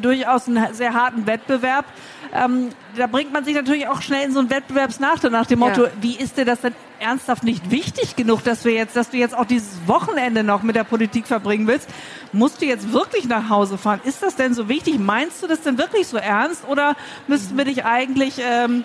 durchaus 0.00 0.48
einen 0.48 0.74
sehr 0.74 0.94
harten 0.94 1.26
Wettbewerb. 1.26 1.84
Ähm, 2.32 2.70
da 2.96 3.06
bringt 3.06 3.32
man 3.32 3.44
sich 3.44 3.54
natürlich 3.54 3.86
auch 3.86 4.02
schnell 4.02 4.24
in 4.24 4.32
so 4.32 4.40
einen 4.40 4.50
Wettbewerbsnachteil 4.50 5.30
nach 5.30 5.46
dem 5.46 5.60
Motto, 5.60 5.84
ja. 5.84 5.90
wie 6.00 6.16
ist 6.16 6.36
dir 6.36 6.44
das 6.44 6.62
denn 6.62 6.74
ernsthaft 6.98 7.44
nicht 7.44 7.70
wichtig 7.70 8.16
genug, 8.16 8.42
dass 8.42 8.64
wir 8.64 8.72
jetzt, 8.72 8.96
dass 8.96 9.10
du 9.10 9.18
jetzt 9.18 9.36
auch 9.36 9.44
dieses 9.44 9.86
Wochenende 9.86 10.42
noch 10.42 10.62
mit 10.62 10.74
der 10.74 10.84
Politik 10.84 11.26
verbringen 11.26 11.66
willst? 11.66 11.88
Musst 12.32 12.60
du 12.60 12.66
jetzt 12.66 12.92
wirklich 12.92 13.26
nach 13.26 13.50
Hause 13.50 13.78
fahren? 13.78 14.00
Ist 14.04 14.22
das 14.22 14.36
denn 14.36 14.54
so 14.54 14.68
wichtig? 14.68 14.98
Meinst 14.98 15.42
du 15.42 15.46
das 15.46 15.60
denn 15.60 15.78
wirklich 15.78 16.08
so 16.08 16.16
ernst? 16.16 16.66
Oder 16.68 16.96
müssten 17.28 17.56
wir 17.56 17.64
dich 17.64 17.84
eigentlich 17.84 18.40
ähm, 18.40 18.84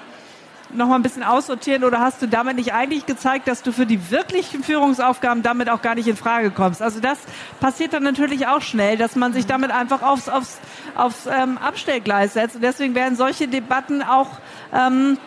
noch 0.72 0.88
mal 0.88 0.96
ein 0.96 1.02
bisschen 1.02 1.24
aussortieren 1.24 1.84
oder 1.84 2.00
hast 2.00 2.22
du 2.22 2.28
damit 2.28 2.56
nicht 2.56 2.74
eigentlich 2.74 3.06
gezeigt, 3.06 3.48
dass 3.48 3.64
du 3.64 3.72
für 3.72 3.86
die 3.86 4.12
wirklichen 4.12 4.64
Führungsaufgaben 4.64 5.44
damit 5.44 5.70
auch 5.70 5.82
gar 5.82 5.96
nicht 5.96 6.08
in 6.08 6.16
Frage 6.16 6.52
kommst? 6.52 6.82
Also 6.82 7.00
das 7.00 7.18
passiert 7.60 7.94
dann 7.94 8.04
natürlich 8.04 8.48
auch 8.48 8.62
schnell, 8.62 8.98
dass 8.98 9.16
man 9.16 9.34
sich 9.34 9.46
damit 9.46 9.72
einfach 9.72 10.02
aufs, 10.02 10.30
aufs, 10.30 10.60
aufs 10.96 11.28
ähm, 11.28 11.58
Abstellgleis 11.58 12.34
setzt. 12.34 12.56
Und 12.56 12.62
deswegen 12.62 12.96
werden 12.96 13.16
solche 13.16 13.48
Debatten 13.48 14.02
auch 14.02 14.30
ähm, 14.74 15.18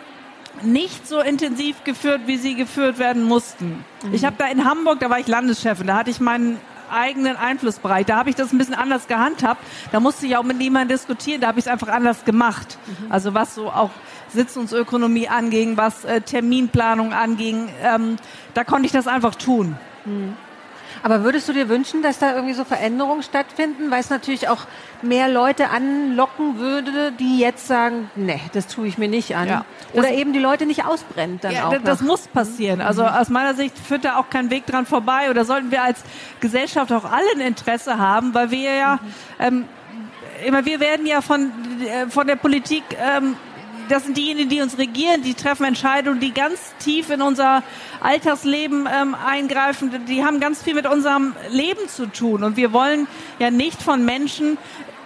nicht 0.63 1.09
so 1.09 1.21
intensiv 1.21 1.83
geführt, 1.85 2.23
wie 2.27 2.37
sie 2.37 2.55
geführt 2.55 2.99
werden 2.99 3.25
mussten. 3.25 3.85
Mhm. 4.03 4.15
Ich 4.15 4.25
habe 4.25 4.37
da 4.39 4.47
in 4.47 4.65
Hamburg, 4.65 5.01
da 5.01 5.11
war 5.11 5.19
ich 5.19 5.27
Landeschefin, 5.27 5.87
da 5.87 5.97
hatte 5.97 6.11
ich 6.11 6.21
meinen 6.21 6.61
eigenen 6.93 7.37
Einflussbereich. 7.37 8.07
Da 8.07 8.17
habe 8.17 8.31
ich 8.31 8.37
das 8.37 8.53
ein 8.53 8.59
bisschen 8.59 8.75
anders 8.75 9.09
gehandhabt. 9.09 9.63
Da 9.91 10.01
musste 10.01 10.27
ich 10.27 10.37
auch 10.37 10.43
mit 10.43 10.59
niemandem 10.59 10.95
diskutieren. 10.97 11.41
Da 11.41 11.49
habe 11.49 11.59
ich 11.59 11.65
es 11.65 11.71
einfach 11.71 11.89
anders 11.89 12.25
gemacht. 12.25 12.79
Mhm. 12.87 13.11
Also 13.11 13.35
was 13.35 13.55
so 13.55 13.71
auch 13.71 13.91
Sitzungsökonomie 14.33 15.29
anging, 15.29 15.77
was 15.77 16.05
äh, 16.05 16.21
Terminplanung 16.21 17.13
anging, 17.13 17.69
ähm, 17.83 18.17
da 18.55 18.65
konnte 18.65 18.87
ich 18.87 18.93
das 18.93 19.07
einfach 19.07 19.35
tun. 19.35 19.77
Mhm. 20.05 20.37
Aber 21.03 21.25
würdest 21.25 21.49
du 21.49 21.53
dir 21.53 21.69
wünschen, 21.69 22.03
dass 22.03 22.19
da 22.19 22.35
irgendwie 22.35 22.55
so 22.55 22.65
Veränderungen 22.65 23.23
stattfinden, 23.23 23.91
weil 23.91 24.01
es 24.01 24.11
natürlich 24.11 24.49
auch 24.49 24.67
mehr 25.03 25.29
Leute 25.29 25.71
anlocken 25.71 26.59
würde, 26.59 27.13
die 27.13 27.39
jetzt 27.39 27.67
sagen, 27.67 28.11
nee, 28.15 28.41
das 28.53 28.69
tue 28.69 28.87
ich 28.87 28.99
mir 28.99 29.09
nicht 29.09 29.35
an. 29.35 29.49
Ja. 29.49 29.65
Oder 29.95 30.09
das, 30.09 30.13
eben 30.13 30.33
die 30.33 30.39
Leute 30.39 30.65
nicht 30.65 30.85
ausbrennt 30.85 31.43
dann 31.43 31.53
ja, 31.53 31.67
auch. 31.67 31.77
Das 31.83 32.01
nach. 32.01 32.07
muss 32.07 32.29
passieren. 32.29 32.81
Also 32.81 33.03
mhm. 33.03 33.09
aus 33.09 33.29
meiner 33.31 33.55
Sicht 33.55 33.77
führt 33.79 34.05
da 34.05 34.17
auch 34.17 34.31
kein 34.31 34.51
Weg 34.51 34.67
dran 34.67 34.87
vorbei. 34.87 35.31
Oder 35.31 35.45
sollten 35.45 35.71
wir 35.71 35.83
als 35.83 36.03
Gesellschaft 36.41 36.93
auch 36.93 37.05
alle 37.05 37.31
ein 37.35 37.41
Interesse 37.41 37.99
haben, 37.99 38.33
weil 38.35 38.51
wir 38.51 38.75
ja 38.75 38.95
mhm. 38.95 39.09
ähm, 39.41 39.65
immer, 40.47 40.65
wir 40.65 40.79
werden 40.79 41.07
ja 41.07 41.21
von, 41.21 41.51
äh, 41.85 42.09
von 42.09 42.27
der 42.27 42.37
Politik 42.37 42.85
ähm, 42.99 43.37
das 43.89 44.05
sind 44.05 44.17
diejenigen, 44.17 44.49
die 44.49 44.61
uns 44.61 44.79
regieren, 44.79 45.23
die 45.23 45.35
treffen 45.35 45.65
Entscheidungen, 45.65 46.21
die 46.21 46.33
ganz 46.33 46.75
tief 46.79 47.11
in 47.11 47.23
unser 47.23 47.63
Alltagsleben 48.01 48.89
ähm, 48.93 49.15
eingreifen. 49.15 49.91
Die 50.07 50.25
haben 50.25 50.41
ganz 50.41 50.63
viel 50.63 50.75
mit 50.75 50.87
unserem 50.87 51.35
Leben 51.51 51.89
zu 51.89 52.07
tun. 52.07 52.43
Und 52.43 52.57
wir 52.57 52.73
wollen 52.73 53.07
ja 53.39 53.51
nicht 53.51 53.83
von 53.83 54.05
Menschen 54.05 54.59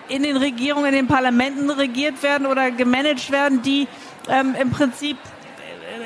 in 0.08 0.22
den 0.22 0.36
Regierungen, 0.36 0.86
in 0.86 0.94
den 0.94 1.06
Parlamenten 1.08 1.70
regiert 1.70 2.22
werden 2.22 2.46
oder 2.46 2.70
gemanagt 2.70 3.30
werden, 3.30 3.62
die 3.62 3.88
ähm, 4.28 4.54
im 4.60 4.70
Prinzip 4.70 5.16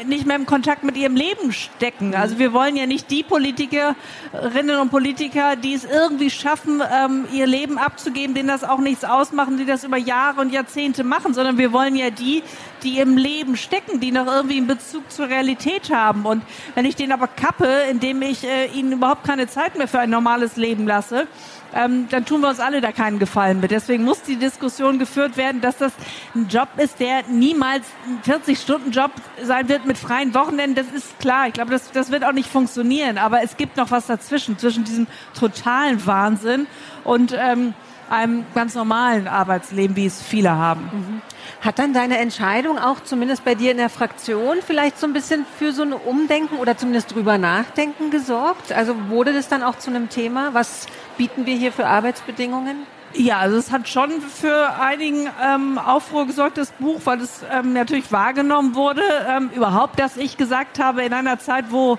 nicht 0.07 0.27
mehr 0.27 0.37
im 0.37 0.47
Kontakt 0.47 0.83
mit 0.85 0.97
ihrem 0.97 1.17
Leben 1.17 1.53
stecken. 1.53 2.15
Also 2.15 2.39
wir 2.39 2.53
wollen 2.53 2.77
ja 2.77 2.87
nicht 2.87 3.11
die 3.11 3.23
Politikerinnen 3.23 4.79
und 4.81 4.91
Politiker, 4.91 5.57
die 5.57 5.75
es 5.75 5.85
irgendwie 5.85 6.31
schaffen, 6.31 6.83
ähm, 6.93 7.27
ihr 7.33 7.47
Leben 7.47 7.79
abzugeben, 7.79 8.35
denen 8.35 8.49
das 8.49 8.65
auch 8.65 8.79
nichts 8.79 9.05
ausmachen, 9.05 9.59
die 9.59 9.65
das 9.65 9.85
über 9.85 9.97
Jahre 9.97 10.41
und 10.41 10.53
Jahrzehnte 10.53 11.05
machen, 11.05 11.35
sondern 11.35 11.59
wir 11.59 11.73
wollen 11.73 11.97
ja 11.97 12.11
die, 12.11 12.43
die 12.83 12.99
im 12.99 13.17
Leben 13.17 13.57
stecken, 13.57 14.01
die 14.01 14.13
noch 14.13 14.27
irgendwie 14.27 14.57
einen 14.57 14.67
Bezug 14.67 15.11
zur 15.11 15.29
Realität 15.29 15.91
haben. 15.93 16.25
Und 16.25 16.43
wenn 16.75 16.85
ich 16.85 16.97
den 16.97 17.13
aber 17.13 17.27
kappe, 17.27 17.67
indem 17.91 18.23
ich 18.23 18.45
äh, 18.45 18.67
ihnen 18.67 18.93
überhaupt 18.93 19.25
keine 19.25 19.49
Zeit 19.49 19.77
mehr 19.77 19.89
für 19.89 20.01
ein 20.01 20.11
normales 20.11 20.57
Leben 20.57 20.87
lasse, 20.87 21.27
ähm, 21.75 22.09
dann 22.11 22.25
tun 22.25 22.41
wir 22.41 22.49
uns 22.49 22.61
alle 22.61 22.81
da 22.81 22.93
keinen 22.93 23.19
Gefallen 23.19 23.61
mit. 23.61 23.71
Deswegen 23.71 24.05
muss 24.05 24.23
die 24.23 24.37
Diskussion 24.37 24.99
geführt 24.99 25.37
werden, 25.37 25.61
dass 25.61 25.77
das 25.77 25.93
ein 26.35 26.49
Job 26.49 26.69
ist, 26.77 27.01
der 27.01 27.23
niemals 27.29 27.87
ein 28.07 28.21
40-Stunden-Job 28.31 29.11
sein 29.43 29.69
wird 29.69 29.87
mit 29.87 29.99
freien 29.99 30.35
Wochenenden. 30.35 30.75
Das 30.75 30.95
ist 30.95 31.19
klar. 31.19 31.47
Ich 31.47 31.53
glaube, 31.53 31.71
das, 31.71 31.91
das 31.93 32.11
wird 32.11 32.25
auch 32.25 32.33
nicht 32.33 32.51
funktionieren. 32.51 33.19
Aber 33.19 33.43
es 33.43 33.57
gibt 33.57 33.77
noch 33.77 33.91
was 33.91 34.07
dazwischen, 34.07 34.59
zwischen 34.59 34.85
diesem 34.85 35.07
totalen 35.39 36.05
Wahnsinn 36.07 36.67
und 37.05 37.35
ähm, 37.39 37.75
einem 38.11 38.45
ganz 38.55 38.75
normalen 38.75 39.29
Arbeitsleben, 39.29 39.97
wie 39.97 40.07
es 40.07 40.21
viele 40.21 40.51
haben. 40.51 40.83
Mhm. 40.93 41.23
Hat 41.61 41.79
dann 41.79 41.93
deine 41.93 42.17
Entscheidung 42.19 42.79
auch 42.79 43.01
zumindest 43.01 43.45
bei 43.45 43.55
dir 43.55 43.73
in 43.73 43.77
der 43.77 43.91
Fraktion 43.91 44.59
vielleicht 44.67 44.99
so 44.99 45.07
ein 45.07 45.13
bisschen 45.13 45.45
für 45.59 45.73
so 45.73 45.83
ein 45.83 45.93
Umdenken 45.93 46.57
oder 46.57 46.77
zumindest 46.79 47.15
drüber 47.15 47.37
nachdenken 47.37 48.11
gesorgt? 48.11 48.73
Also 48.73 48.95
wurde 49.09 49.35
das 49.35 49.49
dann 49.49 49.63
auch 49.63 49.77
zu 49.77 49.91
einem 49.91 50.09
Thema? 50.09 50.55
Was 50.55 50.87
bieten 51.19 51.45
wir 51.45 51.55
hier 51.55 51.71
für 51.71 51.87
Arbeitsbedingungen? 51.87 52.87
Ja, 53.13 53.39
also 53.39 53.59
es 53.59 53.73
hat 53.73 53.89
schon 53.89 54.23
für 54.23 54.81
einigen 54.81 55.29
ähm, 55.45 55.77
Aufruhr 55.79 56.27
gesorgt, 56.27 56.57
das 56.57 56.71
Buch, 56.73 57.01
weil 57.05 57.21
es 57.21 57.45
ähm, 57.53 57.75
natürlich 57.75 58.11
wahrgenommen 58.11 58.75
wurde. 58.75 59.03
Ähm, 59.29 59.51
überhaupt, 59.55 59.99
dass 59.99 60.17
ich 60.17 60.39
gesagt 60.39 60.79
habe, 60.79 61.03
in 61.03 61.13
einer 61.13 61.39
Zeit, 61.39 61.67
wo 61.71 61.99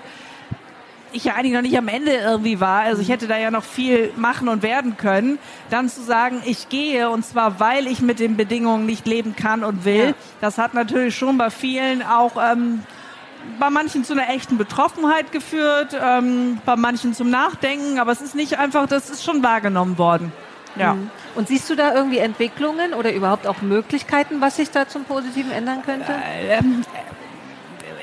ich 1.12 1.24
ja 1.24 1.34
eigentlich 1.34 1.52
noch 1.52 1.62
nicht 1.62 1.76
am 1.76 1.88
Ende 1.88 2.12
irgendwie 2.12 2.60
war, 2.60 2.80
also 2.80 3.02
ich 3.02 3.08
hätte 3.08 3.26
da 3.26 3.38
ja 3.38 3.50
noch 3.50 3.64
viel 3.64 4.12
machen 4.16 4.48
und 4.48 4.62
werden 4.62 4.96
können, 4.96 5.38
dann 5.70 5.88
zu 5.88 6.02
sagen, 6.02 6.42
ich 6.44 6.68
gehe 6.68 7.10
und 7.10 7.24
zwar, 7.24 7.60
weil 7.60 7.86
ich 7.86 8.00
mit 8.00 8.18
den 8.18 8.36
Bedingungen 8.36 8.86
nicht 8.86 9.06
leben 9.06 9.36
kann 9.36 9.64
und 9.64 9.84
will, 9.84 10.08
ja. 10.08 10.14
das 10.40 10.58
hat 10.58 10.74
natürlich 10.74 11.16
schon 11.16 11.38
bei 11.38 11.50
vielen 11.50 12.02
auch 12.02 12.32
ähm, 12.36 12.82
bei 13.58 13.70
manchen 13.70 14.04
zu 14.04 14.12
einer 14.12 14.28
echten 14.30 14.56
Betroffenheit 14.56 15.32
geführt, 15.32 15.96
ähm, 16.00 16.60
bei 16.64 16.76
manchen 16.76 17.14
zum 17.14 17.30
Nachdenken, 17.30 17.98
aber 17.98 18.12
es 18.12 18.20
ist 18.20 18.34
nicht 18.34 18.58
einfach, 18.58 18.86
das 18.86 19.10
ist 19.10 19.24
schon 19.24 19.42
wahrgenommen 19.42 19.98
worden. 19.98 20.32
Ja. 20.76 20.94
Mhm. 20.94 21.10
Und 21.34 21.48
siehst 21.48 21.68
du 21.70 21.74
da 21.74 21.94
irgendwie 21.94 22.18
Entwicklungen 22.18 22.94
oder 22.94 23.12
überhaupt 23.12 23.46
auch 23.46 23.62
Möglichkeiten, 23.62 24.40
was 24.40 24.56
sich 24.56 24.70
da 24.70 24.88
zum 24.88 25.04
Positiven 25.04 25.50
ändern 25.50 25.82
könnte? 25.84 26.12
Äh, 26.12 26.58
ähm, 26.58 26.84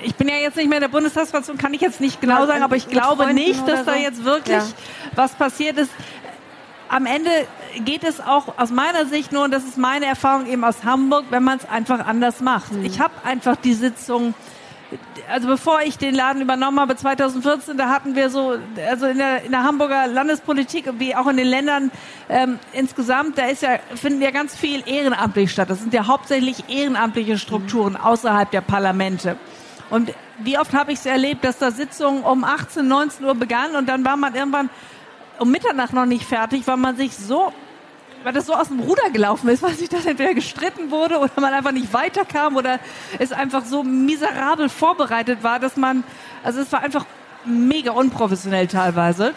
ich 0.03 0.15
bin 0.15 0.27
ja 0.27 0.35
jetzt 0.35 0.57
nicht 0.57 0.69
mehr 0.69 0.77
in 0.77 0.81
der 0.81 0.89
Bundestagsfraktion, 0.89 1.57
kann 1.57 1.73
ich 1.73 1.81
jetzt 1.81 1.99
nicht 1.99 2.21
genau 2.21 2.45
sagen, 2.45 2.63
aber 2.63 2.75
ich 2.75 2.87
glaube 2.87 3.23
Freunden 3.23 3.35
nicht, 3.35 3.67
dass 3.67 3.85
da 3.85 3.95
jetzt 3.95 4.23
wirklich 4.23 4.57
ja. 4.57 4.63
was 5.15 5.33
passiert 5.33 5.77
ist. 5.77 5.91
Am 6.87 7.05
Ende 7.05 7.29
geht 7.85 8.03
es 8.03 8.19
auch 8.19 8.57
aus 8.57 8.71
meiner 8.71 9.05
Sicht 9.05 9.31
nur, 9.31 9.43
und 9.43 9.51
das 9.51 9.63
ist 9.63 9.77
meine 9.77 10.05
Erfahrung 10.05 10.47
eben 10.47 10.63
aus 10.63 10.83
Hamburg, 10.83 11.25
wenn 11.29 11.43
man 11.43 11.59
es 11.59 11.69
einfach 11.69 12.05
anders 12.05 12.41
macht. 12.41 12.71
Mhm. 12.71 12.85
Ich 12.85 12.99
habe 12.99 13.13
einfach 13.23 13.55
die 13.57 13.73
Sitzung 13.73 14.33
also 15.29 15.47
bevor 15.47 15.81
ich 15.81 15.97
den 15.97 16.15
Laden 16.15 16.41
übernommen 16.41 16.79
habe, 16.79 16.95
2014, 16.95 17.77
da 17.77 17.89
hatten 17.89 18.15
wir 18.15 18.29
so, 18.29 18.57
also 18.89 19.05
in 19.05 19.17
der, 19.17 19.43
in 19.43 19.51
der 19.51 19.63
Hamburger 19.63 20.07
Landespolitik, 20.07 20.85
wie 20.97 21.15
auch 21.15 21.27
in 21.27 21.37
den 21.37 21.47
Ländern 21.47 21.91
ähm, 22.27 22.59
insgesamt, 22.73 23.37
da 23.37 23.45
ist 23.45 23.61
ja, 23.61 23.79
finden 23.95 24.21
ja 24.21 24.31
ganz 24.31 24.55
viel 24.55 24.83
ehrenamtlich 24.87 25.51
statt. 25.51 25.69
Das 25.69 25.79
sind 25.79 25.93
ja 25.93 26.07
hauptsächlich 26.07 26.69
ehrenamtliche 26.69 27.37
Strukturen 27.37 27.95
außerhalb 27.95 28.49
der 28.49 28.61
Parlamente. 28.61 29.37
Und 29.89 30.13
wie 30.39 30.57
oft 30.57 30.73
habe 30.73 30.91
ich 30.91 30.99
es 30.99 31.05
erlebt, 31.05 31.43
dass 31.43 31.57
da 31.57 31.71
Sitzungen 31.71 32.23
um 32.23 32.43
18, 32.43 32.87
19 32.87 33.25
Uhr 33.25 33.35
begannen 33.35 33.75
und 33.75 33.87
dann 33.87 34.05
war 34.05 34.17
man 34.17 34.35
irgendwann 34.35 34.69
um 35.39 35.49
Mitternacht 35.49 35.93
noch 35.93 36.05
nicht 36.05 36.25
fertig, 36.25 36.67
weil 36.67 36.77
man 36.77 36.95
sich 36.97 37.15
so 37.15 37.53
weil 38.23 38.33
das 38.33 38.47
so 38.47 38.53
aus 38.53 38.67
dem 38.67 38.79
Ruder 38.79 39.09
gelaufen 39.11 39.49
ist, 39.49 39.63
weil 39.63 39.73
sich 39.73 39.89
das 39.89 40.05
entweder 40.05 40.33
gestritten 40.33 40.91
wurde 40.91 41.19
oder 41.19 41.31
man 41.37 41.53
einfach 41.53 41.71
nicht 41.71 41.93
weiterkam 41.93 42.55
oder 42.55 42.79
es 43.17 43.31
einfach 43.31 43.65
so 43.65 43.83
miserabel 43.83 44.69
vorbereitet 44.69 45.43
war, 45.43 45.59
dass 45.59 45.77
man, 45.77 46.03
also 46.43 46.61
es 46.61 46.71
war 46.71 46.81
einfach 46.81 47.05
mega 47.45 47.91
unprofessionell 47.91 48.67
teilweise. 48.67 49.33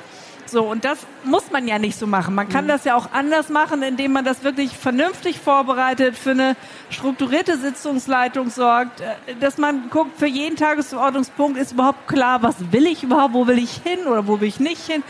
So, 0.53 0.65
und 0.65 0.85
das 0.85 0.99
muss 1.25 1.51
man 1.51 1.67
ja 1.67 1.79
nicht 1.79 1.99
so 1.99 2.07
machen. 2.07 2.35
Man 2.35 2.47
kann 2.47 2.67
mhm. 2.67 2.69
das 2.69 2.85
ja 2.85 2.95
auch 2.95 3.11
anders 3.13 3.49
machen, 3.49 3.83
indem 3.83 4.13
man 4.13 4.23
das 4.23 4.45
wirklich 4.45 4.77
vernünftig 4.77 5.41
vorbereitet, 5.41 6.15
für 6.15 6.33
eine 6.33 6.57
strukturierte 6.91 7.57
Sitzungsleitung 7.57 8.51
sorgt, 8.51 9.01
äh, 9.01 9.35
dass 9.41 9.57
man 9.57 9.89
guckt, 9.89 10.19
für 10.19 10.27
jeden 10.27 10.57
Tagesordnungspunkt 10.57 11.59
ist 11.59 11.73
überhaupt 11.73 12.07
klar, 12.07 12.43
was 12.43 12.71
will 12.71 12.87
ich 12.87 13.03
überhaupt, 13.03 13.33
wo 13.33 13.47
will 13.47 13.57
ich 13.57 13.81
hin 13.83 14.07
oder 14.07 14.27
wo 14.27 14.43
will 14.43 14.49
ich 14.49 14.61
nicht 14.61 14.87
hin. 14.87 15.03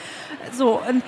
So, 0.52 0.80
und 0.88 1.02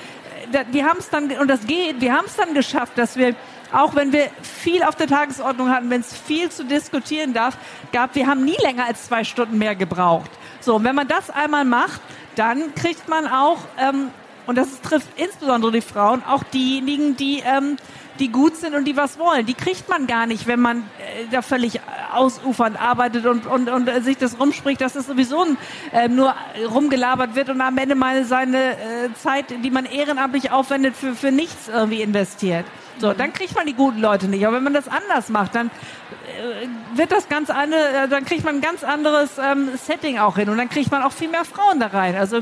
äh, 0.53 0.65
wir 0.73 0.85
haben 0.85 0.99
es 0.99 1.11
dann, 1.11 1.31
und 1.31 1.47
das 1.47 1.65
geht, 1.69 2.01
wir 2.01 2.13
haben 2.13 2.27
es 2.27 2.35
dann 2.35 2.55
geschafft, 2.55 2.99
dass 2.99 3.17
wir 3.17 3.37
auch 3.73 3.95
wenn 3.95 4.13
wir 4.13 4.31
viel 4.43 4.83
auf 4.85 4.95
der 4.95 5.09
Tagesordnung 5.09 5.69
hatten, 5.69 5.91
wenn 5.91 6.01
es 6.01 6.17
viel 6.17 6.49
zu 6.49 6.65
diskutieren 6.65 7.35
darf, 7.35 7.57
gab, 7.93 8.15
wir 8.15 8.27
haben 8.27 8.45
nie 8.45 8.57
länger 8.63 8.87
als 8.87 9.07
zwei 9.07 9.25
Stunden 9.25 9.59
mehr 9.59 9.75
gebraucht. 9.75 10.31
So, 10.61 10.77
und 10.77 10.85
wenn 10.85 10.95
man 10.95 11.09
das 11.09 11.29
einmal 11.31 11.65
macht, 11.65 12.01
dann 12.37 12.75
kriegt 12.75 13.09
man 13.09 13.27
auch 13.27 13.59
ähm, 13.79 14.11
und 14.47 14.57
das 14.57 14.81
trifft 14.83 15.09
insbesondere 15.17 15.73
die 15.73 15.81
Frauen, 15.81 16.23
auch 16.25 16.43
diejenigen, 16.43 17.17
die, 17.17 17.43
ähm, 17.45 17.77
die 18.19 18.29
gut 18.29 18.57
sind 18.57 18.75
und 18.75 18.85
die 18.85 18.97
was 18.97 19.19
wollen. 19.19 19.47
Die 19.47 19.55
kriegt 19.55 19.89
man 19.89 20.07
gar 20.07 20.27
nicht, 20.27 20.47
wenn 20.47 20.61
man 20.61 20.79
äh, 20.79 21.27
da 21.31 21.43
völlig 21.43 21.81
ausufernd 22.13 22.81
arbeitet 22.81 23.27
und, 23.27 23.47
und, 23.47 23.69
und 23.69 23.89
äh, 23.89 24.01
sich 24.01 24.19
das 24.19 24.39
rumspricht, 24.39 24.81
dass 24.81 24.95
es 24.95 25.07
sowieso 25.07 25.47
äh, 25.93 26.09
nur 26.09 26.35
rumgelabert 26.71 27.35
wird 27.35 27.49
und 27.49 27.61
am 27.61 27.79
Ende 27.79 27.95
mal 27.95 28.25
seine 28.25 28.73
äh, 28.73 28.77
Zeit, 29.15 29.47
die 29.63 29.71
man 29.71 29.87
ehrenamtlich 29.87 30.51
aufwendet, 30.51 30.95
für, 30.95 31.15
für 31.15 31.33
nichts 31.33 31.69
irgendwie 31.69 32.03
investiert. 32.03 32.67
So, 32.99 33.13
dann 33.13 33.33
kriegt 33.33 33.55
man 33.57 33.67
die 33.67 33.75
guten 33.75 34.01
Leute 34.01 34.29
nicht. 34.29 34.47
Aber 34.47 34.57
wenn 34.57 34.63
man 34.63 34.75
das 34.75 34.87
anders 34.89 35.29
macht, 35.29 35.55
dann 35.55 35.67
äh, 35.67 36.97
wird 36.97 37.11
das 37.11 37.29
ganz 37.29 37.51
andere, 37.51 38.05
äh, 38.05 38.09
dann 38.09 38.25
kriegt 38.25 38.45
man 38.45 38.57
ein 38.57 38.61
ganz 38.61 38.85
anderes 38.85 39.39
ähm, 39.39 39.71
Setting 39.77 40.19
auch 40.19 40.37
hin 40.37 40.49
und 40.49 40.59
dann 40.59 40.69
kriegt 40.69 40.91
man 40.91 41.03
auch 41.03 41.13
viel 41.13 41.29
mehr 41.29 41.45
Frauen 41.45 41.81
da 41.81 41.89
rein. 41.89 42.15
Also 42.15 42.41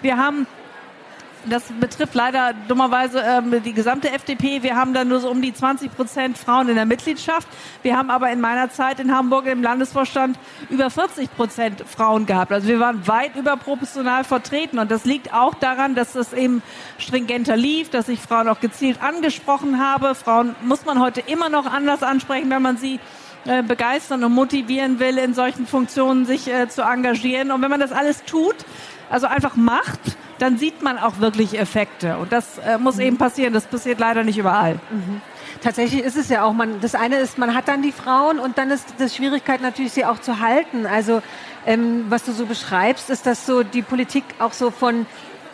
wir 0.00 0.16
haben 0.16 0.46
das 1.48 1.64
betrifft 1.80 2.14
leider 2.14 2.52
dummerweise 2.68 3.20
ähm, 3.20 3.62
die 3.62 3.72
gesamte 3.72 4.10
FDP. 4.10 4.62
Wir 4.62 4.76
haben 4.76 4.94
da 4.94 5.04
nur 5.04 5.20
so 5.20 5.30
um 5.30 5.40
die 5.40 5.52
20 5.52 5.94
Prozent 5.94 6.38
Frauen 6.38 6.68
in 6.68 6.76
der 6.76 6.86
Mitgliedschaft. 6.86 7.48
Wir 7.82 7.96
haben 7.96 8.10
aber 8.10 8.30
in 8.30 8.40
meiner 8.40 8.70
Zeit 8.70 9.00
in 9.00 9.14
Hamburg 9.14 9.46
im 9.46 9.62
Landesvorstand 9.62 10.38
über 10.68 10.90
40 10.90 11.34
Prozent 11.36 11.84
Frauen 11.86 12.26
gehabt. 12.26 12.52
Also 12.52 12.68
wir 12.68 12.80
waren 12.80 13.06
weit 13.06 13.36
überproportional 13.36 14.24
vertreten. 14.24 14.78
Und 14.78 14.90
das 14.90 15.04
liegt 15.04 15.32
auch 15.32 15.54
daran, 15.54 15.94
dass 15.94 16.12
das 16.12 16.32
eben 16.32 16.62
stringenter 16.98 17.56
lief, 17.56 17.90
dass 17.90 18.08
ich 18.08 18.20
Frauen 18.20 18.48
auch 18.48 18.60
gezielt 18.60 19.02
angesprochen 19.02 19.80
habe. 19.80 20.14
Frauen 20.14 20.54
muss 20.62 20.84
man 20.84 21.00
heute 21.00 21.20
immer 21.20 21.48
noch 21.48 21.66
anders 21.66 22.02
ansprechen, 22.02 22.50
wenn 22.50 22.62
man 22.62 22.76
sie 22.76 23.00
äh, 23.46 23.62
begeistern 23.62 24.22
und 24.22 24.32
motivieren 24.32 24.98
will, 25.00 25.16
in 25.16 25.32
solchen 25.32 25.66
Funktionen 25.66 26.26
sich 26.26 26.46
äh, 26.48 26.68
zu 26.68 26.82
engagieren. 26.82 27.50
Und 27.50 27.62
wenn 27.62 27.70
man 27.70 27.80
das 27.80 27.90
alles 27.90 28.24
tut, 28.24 28.56
also 29.10 29.26
einfach 29.26 29.56
macht, 29.56 30.00
dann 30.38 30.56
sieht 30.56 30.82
man 30.82 30.98
auch 30.98 31.18
wirklich 31.18 31.58
Effekte. 31.58 32.16
Und 32.16 32.32
das 32.32 32.58
äh, 32.58 32.78
muss 32.78 32.96
mhm. 32.96 33.02
eben 33.02 33.18
passieren. 33.18 33.52
Das 33.52 33.66
passiert 33.66 33.98
leider 33.98 34.24
nicht 34.24 34.38
überall. 34.38 34.74
Mhm. 34.90 35.20
Tatsächlich 35.62 36.02
ist 36.02 36.16
es 36.16 36.28
ja 36.30 36.44
auch, 36.44 36.54
man, 36.54 36.80
das 36.80 36.94
eine 36.94 37.18
ist, 37.18 37.36
man 37.36 37.54
hat 37.54 37.68
dann 37.68 37.82
die 37.82 37.92
Frauen 37.92 38.38
und 38.38 38.56
dann 38.56 38.70
ist 38.70 38.94
das 38.98 39.14
Schwierigkeit 39.14 39.60
natürlich, 39.60 39.92
sie 39.92 40.06
auch 40.06 40.20
zu 40.20 40.40
halten. 40.40 40.86
Also 40.86 41.20
ähm, 41.66 42.06
was 42.08 42.24
du 42.24 42.32
so 42.32 42.46
beschreibst, 42.46 43.10
ist, 43.10 43.26
dass 43.26 43.44
so 43.44 43.62
die 43.62 43.82
Politik 43.82 44.24
auch 44.38 44.54
so 44.54 44.70
von 44.70 45.06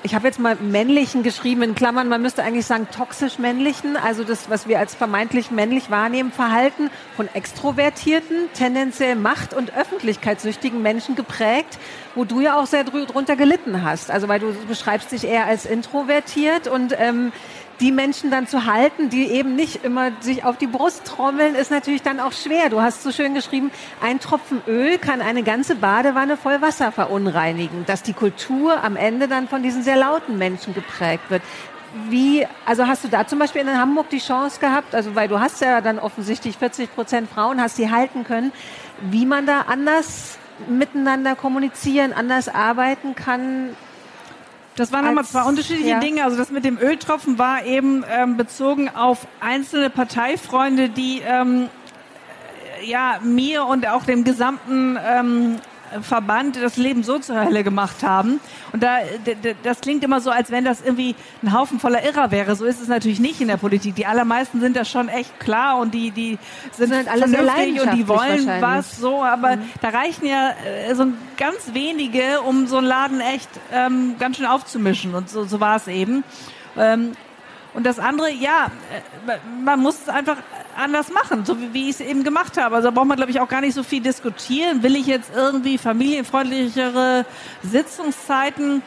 ich 0.02 0.14
habe 0.14 0.26
jetzt 0.26 0.38
mal 0.38 0.56
männlichen 0.56 1.22
geschrieben 1.22 1.62
in 1.62 1.74
Klammern, 1.74 2.08
man 2.08 2.22
müsste 2.22 2.42
eigentlich 2.42 2.66
sagen 2.66 2.88
toxisch 2.94 3.38
männlichen, 3.38 3.96
also 3.96 4.24
das, 4.24 4.48
was 4.50 4.68
wir 4.68 4.78
als 4.78 4.94
vermeintlich 4.94 5.50
männlich 5.50 5.90
wahrnehmen, 5.90 6.30
Verhalten 6.30 6.90
von 7.16 7.28
extrovertierten, 7.34 8.48
tendenziell 8.54 9.16
macht- 9.16 9.54
und 9.54 9.76
öffentlichkeitssüchtigen 9.76 10.82
Menschen 10.82 11.16
geprägt, 11.16 11.78
wo 12.14 12.24
du 12.24 12.40
ja 12.40 12.58
auch 12.58 12.66
sehr 12.66 12.84
drunter 12.84 13.36
gelitten 13.36 13.82
hast. 13.82 14.10
Also 14.10 14.28
weil 14.28 14.40
du 14.40 14.52
beschreibst 14.68 15.12
dich 15.12 15.24
eher 15.24 15.46
als 15.46 15.66
introvertiert 15.66 16.68
und 16.68 16.94
ähm, 16.98 17.32
die 17.80 17.92
Menschen 17.92 18.30
dann 18.30 18.46
zu 18.46 18.64
halten, 18.64 19.10
die 19.10 19.26
eben 19.26 19.54
nicht 19.54 19.84
immer 19.84 20.10
sich 20.20 20.44
auf 20.44 20.56
die 20.56 20.66
Brust 20.66 21.04
trommeln, 21.04 21.54
ist 21.54 21.70
natürlich 21.70 22.02
dann 22.02 22.20
auch 22.20 22.32
schwer. 22.32 22.70
Du 22.70 22.80
hast 22.80 23.02
so 23.02 23.12
schön 23.12 23.34
geschrieben, 23.34 23.70
ein 24.00 24.18
Tropfen 24.20 24.62
Öl 24.66 24.98
kann 24.98 25.20
eine 25.20 25.42
ganze 25.42 25.74
Badewanne 25.74 26.36
voll 26.36 26.62
Wasser 26.62 26.90
verunreinigen, 26.92 27.84
dass 27.86 28.02
die 28.02 28.14
Kultur 28.14 28.82
am 28.82 28.96
Ende 28.96 29.28
dann 29.28 29.48
von 29.48 29.62
diesen 29.62 29.82
sehr 29.82 29.96
lauten 29.96 30.38
Menschen 30.38 30.74
geprägt 30.74 31.30
wird. 31.30 31.42
Wie, 32.08 32.46
also 32.64 32.86
hast 32.86 33.04
du 33.04 33.08
da 33.08 33.26
zum 33.26 33.38
Beispiel 33.38 33.62
in 33.62 33.78
Hamburg 33.78 34.10
die 34.10 34.18
Chance 34.18 34.60
gehabt, 34.60 34.94
also 34.94 35.14
weil 35.14 35.28
du 35.28 35.40
hast 35.40 35.60
ja 35.60 35.80
dann 35.80 35.98
offensichtlich 35.98 36.58
40 36.58 36.94
Prozent 36.94 37.30
Frauen, 37.30 37.60
hast 37.60 37.76
sie 37.76 37.90
halten 37.90 38.24
können, 38.24 38.52
wie 39.00 39.24
man 39.24 39.46
da 39.46 39.62
anders 39.68 40.38
miteinander 40.68 41.36
kommunizieren, 41.36 42.12
anders 42.12 42.48
arbeiten 42.48 43.14
kann, 43.14 43.76
das 44.76 44.92
waren 44.92 45.06
nochmal 45.06 45.24
zwei 45.24 45.42
unterschiedliche 45.42 45.90
ja. 45.90 46.00
Dinge. 46.00 46.24
Also 46.24 46.36
das 46.36 46.50
mit 46.50 46.64
dem 46.64 46.78
Öltropfen 46.78 47.38
war 47.38 47.64
eben 47.64 48.04
ähm, 48.10 48.36
bezogen 48.36 48.88
auf 48.94 49.26
einzelne 49.40 49.90
Parteifreunde, 49.90 50.90
die 50.90 51.22
ähm, 51.26 51.68
ja 52.84 53.18
mir 53.22 53.64
und 53.64 53.88
auch 53.88 54.04
dem 54.04 54.24
gesamten 54.24 54.98
ähm, 55.02 55.56
Verband 56.02 56.56
das 56.56 56.76
Leben 56.76 57.02
so 57.02 57.18
zur 57.18 57.44
Hölle 57.44 57.64
gemacht 57.64 58.02
haben. 58.02 58.40
Und 58.72 58.82
da, 58.82 58.98
das 59.62 59.80
klingt 59.80 60.04
immer 60.04 60.20
so, 60.20 60.30
als 60.30 60.50
wenn 60.50 60.64
das 60.64 60.80
irgendwie 60.82 61.14
ein 61.42 61.52
Haufen 61.52 61.80
voller 61.80 62.04
Irrer 62.04 62.30
wäre. 62.30 62.56
So 62.56 62.64
ist 62.64 62.80
es 62.80 62.88
natürlich 62.88 63.20
nicht 63.20 63.40
in 63.40 63.48
der 63.48 63.56
Politik. 63.56 63.94
Die 63.94 64.06
allermeisten 64.06 64.60
sind 64.60 64.76
da 64.76 64.84
schon 64.84 65.08
echt 65.08 65.38
klar 65.40 65.78
und 65.78 65.94
die, 65.94 66.10
die 66.10 66.38
sind, 66.72 66.92
sind 66.92 67.08
alle 67.08 67.28
vernünftig 67.28 67.80
und 67.80 67.94
die 67.94 68.08
wollen 68.08 68.46
was 68.60 68.98
so. 68.98 69.22
Aber 69.22 69.56
mhm. 69.56 69.62
da 69.80 69.88
reichen 69.90 70.26
ja 70.26 70.50
äh, 70.64 70.94
so 70.94 71.06
ganz 71.36 71.72
wenige, 71.72 72.40
um 72.42 72.66
so 72.66 72.78
einen 72.78 72.86
Laden 72.86 73.20
echt 73.20 73.48
ähm, 73.72 74.16
ganz 74.18 74.36
schön 74.36 74.46
aufzumischen. 74.46 75.14
Und 75.14 75.30
so, 75.30 75.44
so 75.44 75.60
war 75.60 75.76
es 75.76 75.88
eben. 75.88 76.24
Ähm, 76.76 77.12
und 77.76 77.84
das 77.84 77.98
andere, 77.98 78.32
ja, 78.32 78.70
äh, 79.26 79.36
man 79.62 79.80
muss 79.80 79.96
es 80.00 80.08
einfach 80.08 80.38
anders 80.76 81.12
machen, 81.12 81.44
so 81.44 81.60
wie, 81.60 81.74
wie 81.74 81.90
ich 81.90 81.96
es 81.96 82.00
eben 82.00 82.24
gemacht 82.24 82.56
habe. 82.56 82.74
Also 82.74 82.88
da 82.88 82.90
braucht 82.90 83.06
man, 83.06 83.18
glaube 83.18 83.30
ich, 83.30 83.38
auch 83.38 83.48
gar 83.48 83.60
nicht 83.60 83.74
so 83.74 83.82
viel 83.82 84.00
diskutieren. 84.00 84.82
Will 84.82 84.96
ich 84.96 85.06
jetzt 85.06 85.30
irgendwie 85.34 85.76
familienfreundlichere 85.76 87.26
Sitzungszeiten? 87.62 88.82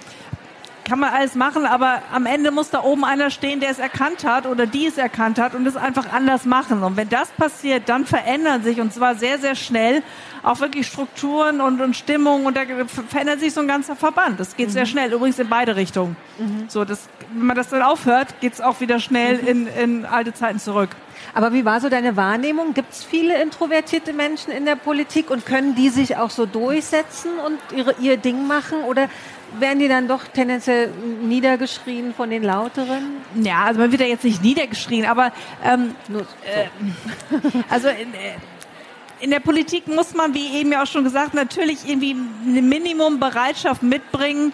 Kann 0.90 0.98
man 0.98 1.14
alles 1.14 1.36
machen, 1.36 1.68
aber 1.68 2.02
am 2.12 2.26
Ende 2.26 2.50
muss 2.50 2.72
da 2.72 2.82
oben 2.82 3.06
einer 3.06 3.30
stehen, 3.30 3.60
der 3.60 3.70
es 3.70 3.78
erkannt 3.78 4.24
hat 4.24 4.48
oder 4.48 4.66
die 4.66 4.88
es 4.88 4.98
erkannt 4.98 5.38
hat 5.38 5.54
und 5.54 5.68
es 5.68 5.78
einfach 5.78 6.12
anders 6.12 6.46
machen. 6.46 6.82
Und 6.82 6.98
wenn 6.98 7.10
das 7.10 7.30
passiert, 7.30 7.88
dann 7.88 8.06
verändern 8.06 8.64
sich 8.64 8.82
und 8.82 8.92
zwar 8.92 9.14
sehr, 9.14 9.38
sehr 9.38 9.54
schnell 9.54 10.02
auch 10.42 10.60
wirklich 10.62 10.88
Strukturen 10.88 11.62
und, 11.62 11.80
und 11.80 11.96
Stimmung 11.96 12.48
und 12.48 12.58
da 12.58 12.62
verändert 13.08 13.40
sich 13.40 13.54
so 13.54 13.62
ein 13.62 13.68
ganzer 13.68 13.96
Verband. 13.96 14.40
Das 14.40 14.56
geht 14.56 14.70
mhm. 14.70 14.74
sehr 14.74 14.86
schnell, 14.88 15.14
übrigens 15.14 15.38
in 15.38 15.48
beide 15.48 15.76
Richtungen. 15.76 16.16
Mhm. 16.40 16.66
So, 16.70 16.86
das, 16.86 17.08
wenn 17.34 17.46
man 17.46 17.56
das 17.56 17.70
dann 17.70 17.84
aufhört, 17.84 18.40
geht 18.42 18.54
es 18.54 18.62
auch 18.62 18.80
wieder 18.80 19.00
schnell 19.00 19.38
mhm. 19.44 19.48
in, 19.48 19.68
in 19.68 20.06
alte 20.06 20.34
Zeiten 20.34 20.58
zurück. 20.58 20.90
Aber 21.36 21.54
wie 21.54 21.66
war 21.66 21.82
so 21.82 21.90
deine 21.90 22.16
Wahrnehmung? 22.16 22.74
Gibt 22.74 22.94
es 22.94 23.04
viele 23.04 23.40
introvertierte 23.42 24.14
Menschen 24.14 24.52
in 24.52 24.66
der 24.66 24.76
Politik 24.76 25.30
und 25.30 25.46
können 25.46 25.76
die 25.76 25.90
sich 25.90 26.18
auch 26.18 26.32
so 26.32 26.46
durchsetzen 26.46 27.32
und 27.46 27.60
ihre, 27.78 27.94
ihr 28.00 28.18
Ding 28.18 28.48
machen? 28.48 28.84
Oder 28.88 29.10
werden 29.58 29.80
die 29.80 29.88
dann 29.88 30.08
doch 30.08 30.26
tendenziell 30.26 30.90
niedergeschrien 31.22 32.14
von 32.14 32.30
den 32.30 32.44
Lauteren? 32.44 33.18
Ja, 33.36 33.66
also 33.66 33.80
man 33.80 33.92
wird 33.92 34.02
ja 34.02 34.08
jetzt 34.08 34.24
nicht 34.24 34.44
niedergeschrien, 34.44 35.06
aber 35.06 35.32
ähm, 35.64 35.96
Nur, 36.08 36.22
so. 36.22 36.28
äh, 36.46 37.40
also 37.70 37.88
in, 37.90 38.14
äh, 38.14 38.36
in 39.22 39.32
der 39.32 39.40
Politik 39.40 39.88
muss 39.88 40.14
man, 40.14 40.34
wie 40.34 40.60
eben 40.60 40.72
ja 40.72 40.84
auch 40.84 40.88
schon 40.88 41.04
gesagt, 41.04 41.34
natürlich 41.34 41.88
irgendwie 41.88 42.16
eine 42.46 42.62
Minimumbereitschaft 42.62 43.84
mitbringen, 43.84 44.54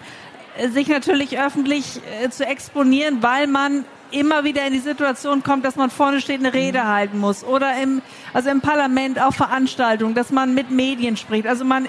äh, 0.56 0.68
sich 0.68 0.88
natürlich 0.88 1.38
öffentlich 1.38 2.00
äh, 2.22 2.30
zu 2.30 2.46
exponieren, 2.46 3.22
weil 3.22 3.46
man 3.46 3.84
immer 4.18 4.44
wieder 4.44 4.66
in 4.66 4.72
die 4.72 4.80
Situation 4.80 5.42
kommt, 5.42 5.64
dass 5.64 5.76
man 5.76 5.90
vorne 5.90 6.20
steht, 6.20 6.40
eine 6.40 6.54
Rede 6.54 6.80
mhm. 6.80 6.88
halten 6.88 7.18
muss 7.18 7.44
oder 7.44 7.80
im, 7.80 8.02
also 8.32 8.50
im 8.50 8.60
Parlament 8.60 9.20
auch 9.20 9.34
Veranstaltungen, 9.34 10.14
dass 10.14 10.30
man 10.30 10.54
mit 10.54 10.70
Medien 10.70 11.16
spricht. 11.16 11.46
Also 11.46 11.64
man 11.64 11.88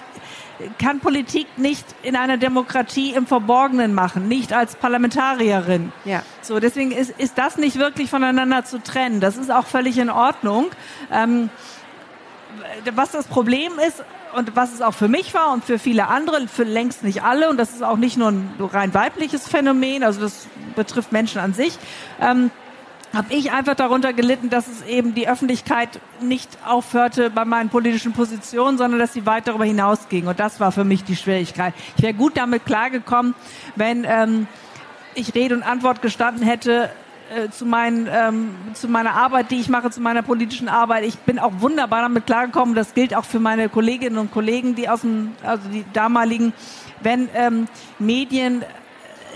kann 0.79 0.99
Politik 0.99 1.47
nicht 1.57 1.85
in 2.03 2.15
einer 2.15 2.37
Demokratie 2.37 3.11
im 3.13 3.27
Verborgenen 3.27 3.93
machen, 3.93 4.27
nicht 4.27 4.53
als 4.53 4.75
Parlamentarierin. 4.75 5.91
Ja. 6.03 6.23
So, 6.41 6.59
deswegen 6.59 6.91
ist, 6.91 7.11
ist 7.17 7.37
das 7.37 7.57
nicht 7.57 7.77
wirklich 7.77 8.09
voneinander 8.09 8.65
zu 8.65 8.81
trennen. 8.81 9.19
Das 9.19 9.37
ist 9.37 9.51
auch 9.51 9.67
völlig 9.67 9.97
in 9.97 10.09
Ordnung. 10.09 10.67
Ähm, 11.11 11.49
was 12.95 13.11
das 13.11 13.27
Problem 13.27 13.73
ist, 13.87 14.03
und 14.37 14.55
was 14.55 14.71
es 14.71 14.81
auch 14.83 14.93
für 14.93 15.07
mich 15.07 15.33
war 15.33 15.51
und 15.51 15.65
für 15.65 15.79
viele 15.79 16.07
andere, 16.07 16.47
für 16.47 16.63
längst 16.63 17.03
nicht 17.03 17.23
alle, 17.23 17.49
und 17.49 17.57
das 17.57 17.71
ist 17.71 17.83
auch 17.83 17.97
nicht 17.97 18.17
nur 18.17 18.29
ein 18.29 18.51
rein 18.59 18.93
weibliches 18.93 19.47
Phänomen, 19.47 20.03
also 20.03 20.21
das 20.21 20.47
betrifft 20.75 21.11
Menschen 21.11 21.41
an 21.41 21.53
sich, 21.53 21.77
ähm, 22.21 22.51
habe 23.15 23.33
ich 23.33 23.51
einfach 23.51 23.73
darunter 23.73 24.13
gelitten, 24.13 24.51
dass 24.51 24.67
es 24.67 24.83
eben 24.83 25.15
die 25.15 25.27
Öffentlichkeit 25.27 25.99
nicht 26.21 26.49
aufhörte 26.63 27.31
bei 27.31 27.45
meinen 27.45 27.69
politischen 27.69 28.13
Positionen, 28.13 28.77
sondern 28.77 28.99
dass 28.99 29.13
sie 29.13 29.25
weit 29.25 29.47
darüber 29.47 29.65
hinausging. 29.65 30.27
Und 30.27 30.39
das 30.39 30.59
war 30.59 30.71
für 30.71 30.83
mich 30.83 31.03
die 31.03 31.15
Schwierigkeit. 31.15 31.73
Ich 31.95 32.03
wäre 32.03 32.13
gut 32.13 32.37
damit 32.37 32.65
klargekommen, 32.65 33.33
wenn 33.75 34.05
ähm, 34.07 34.47
ich 35.15 35.33
Rede 35.33 35.55
und 35.55 35.63
Antwort 35.63 36.03
gestanden 36.03 36.43
hätte, 36.43 36.91
äh, 37.35 37.49
zu, 37.49 37.65
meinen, 37.65 38.07
ähm, 38.11 38.55
zu 38.73 38.87
meiner 38.87 39.13
Arbeit, 39.13 39.51
die 39.51 39.59
ich 39.59 39.69
mache, 39.69 39.89
zu 39.89 40.01
meiner 40.01 40.21
politischen 40.21 40.69
Arbeit. 40.69 41.03
Ich 41.03 41.17
bin 41.19 41.39
auch 41.39 41.53
wunderbar 41.59 42.01
damit 42.01 42.25
klargekommen. 42.25 42.75
Das 42.75 42.93
gilt 42.93 43.15
auch 43.15 43.25
für 43.25 43.39
meine 43.39 43.69
Kolleginnen 43.69 44.17
und 44.17 44.31
Kollegen, 44.31 44.75
die 44.75 44.89
aus 44.89 45.01
dem, 45.01 45.33
also 45.43 45.67
die 45.69 45.85
damaligen, 45.93 46.53
wenn 47.01 47.29
ähm, 47.35 47.67
Medien 47.99 48.63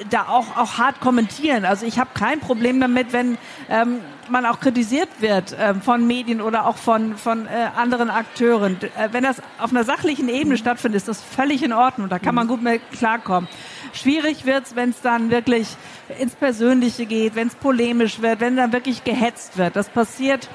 da 0.09 0.27
auch, 0.27 0.57
auch 0.57 0.77
hart 0.77 0.99
kommentieren. 0.99 1.65
Also 1.65 1.85
ich 1.85 1.99
habe 1.99 2.11
kein 2.13 2.39
Problem 2.39 2.79
damit, 2.79 3.13
wenn 3.13 3.37
ähm, 3.69 4.01
man 4.29 4.45
auch 4.45 4.59
kritisiert 4.59 5.09
wird 5.19 5.53
äh, 5.53 5.73
von 5.75 6.07
Medien 6.07 6.41
oder 6.41 6.65
auch 6.65 6.77
von, 6.77 7.17
von 7.17 7.45
äh, 7.45 7.69
anderen 7.75 8.09
Akteuren. 8.09 8.77
Äh, 8.81 9.09
wenn 9.11 9.23
das 9.23 9.41
auf 9.59 9.71
einer 9.71 9.83
sachlichen 9.83 10.29
Ebene 10.29 10.57
stattfindet, 10.57 10.97
ist 10.97 11.07
das 11.07 11.21
völlig 11.21 11.63
in 11.63 11.73
Ordnung. 11.73 12.09
Da 12.09 12.19
kann 12.19 12.35
man 12.35 12.47
gut 12.47 12.61
mit 12.61 12.81
klarkommen. 12.91 13.49
Schwierig 13.93 14.45
wird's, 14.45 14.75
wenn 14.75 14.91
es 14.91 15.01
dann 15.01 15.31
wirklich 15.31 15.67
ins 16.19 16.35
Persönliche 16.35 17.05
geht, 17.05 17.35
wenn 17.35 17.47
es 17.47 17.55
polemisch 17.55 18.21
wird, 18.21 18.39
wenn 18.39 18.55
dann 18.55 18.71
wirklich 18.71 19.03
gehetzt 19.03 19.57
wird. 19.57 19.75
Das 19.75 19.89
passiert 19.89 20.49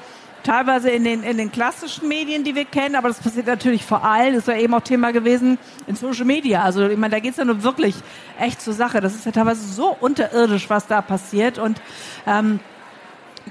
teilweise 0.47 0.89
in 0.89 1.03
den, 1.03 1.23
in 1.23 1.37
den 1.37 1.51
klassischen 1.51 2.07
Medien, 2.07 2.45
die 2.45 2.55
wir 2.55 2.63
kennen, 2.63 2.95
aber 2.95 3.09
das 3.09 3.19
passiert 3.19 3.47
natürlich 3.47 3.83
vor 3.83 4.05
allem, 4.05 4.33
das 4.33 4.47
ist 4.47 4.47
ja 4.47 4.57
eben 4.57 4.73
auch 4.73 4.81
Thema 4.81 5.11
gewesen, 5.11 5.57
in 5.87 5.95
Social 5.95 6.23
Media. 6.23 6.63
Also 6.63 6.87
ich 6.87 6.97
meine, 6.97 7.11
da 7.11 7.19
geht's 7.19 7.35
ja 7.35 7.43
nur 7.43 7.63
wirklich 7.63 7.95
echt 8.39 8.61
zur 8.61 8.73
Sache. 8.73 9.01
Das 9.01 9.13
ist 9.13 9.25
ja 9.25 9.33
teilweise 9.33 9.67
so 9.67 9.95
unterirdisch, 9.99 10.69
was 10.69 10.87
da 10.87 11.01
passiert. 11.01 11.59
Und 11.59 11.81
ähm, 12.25 12.61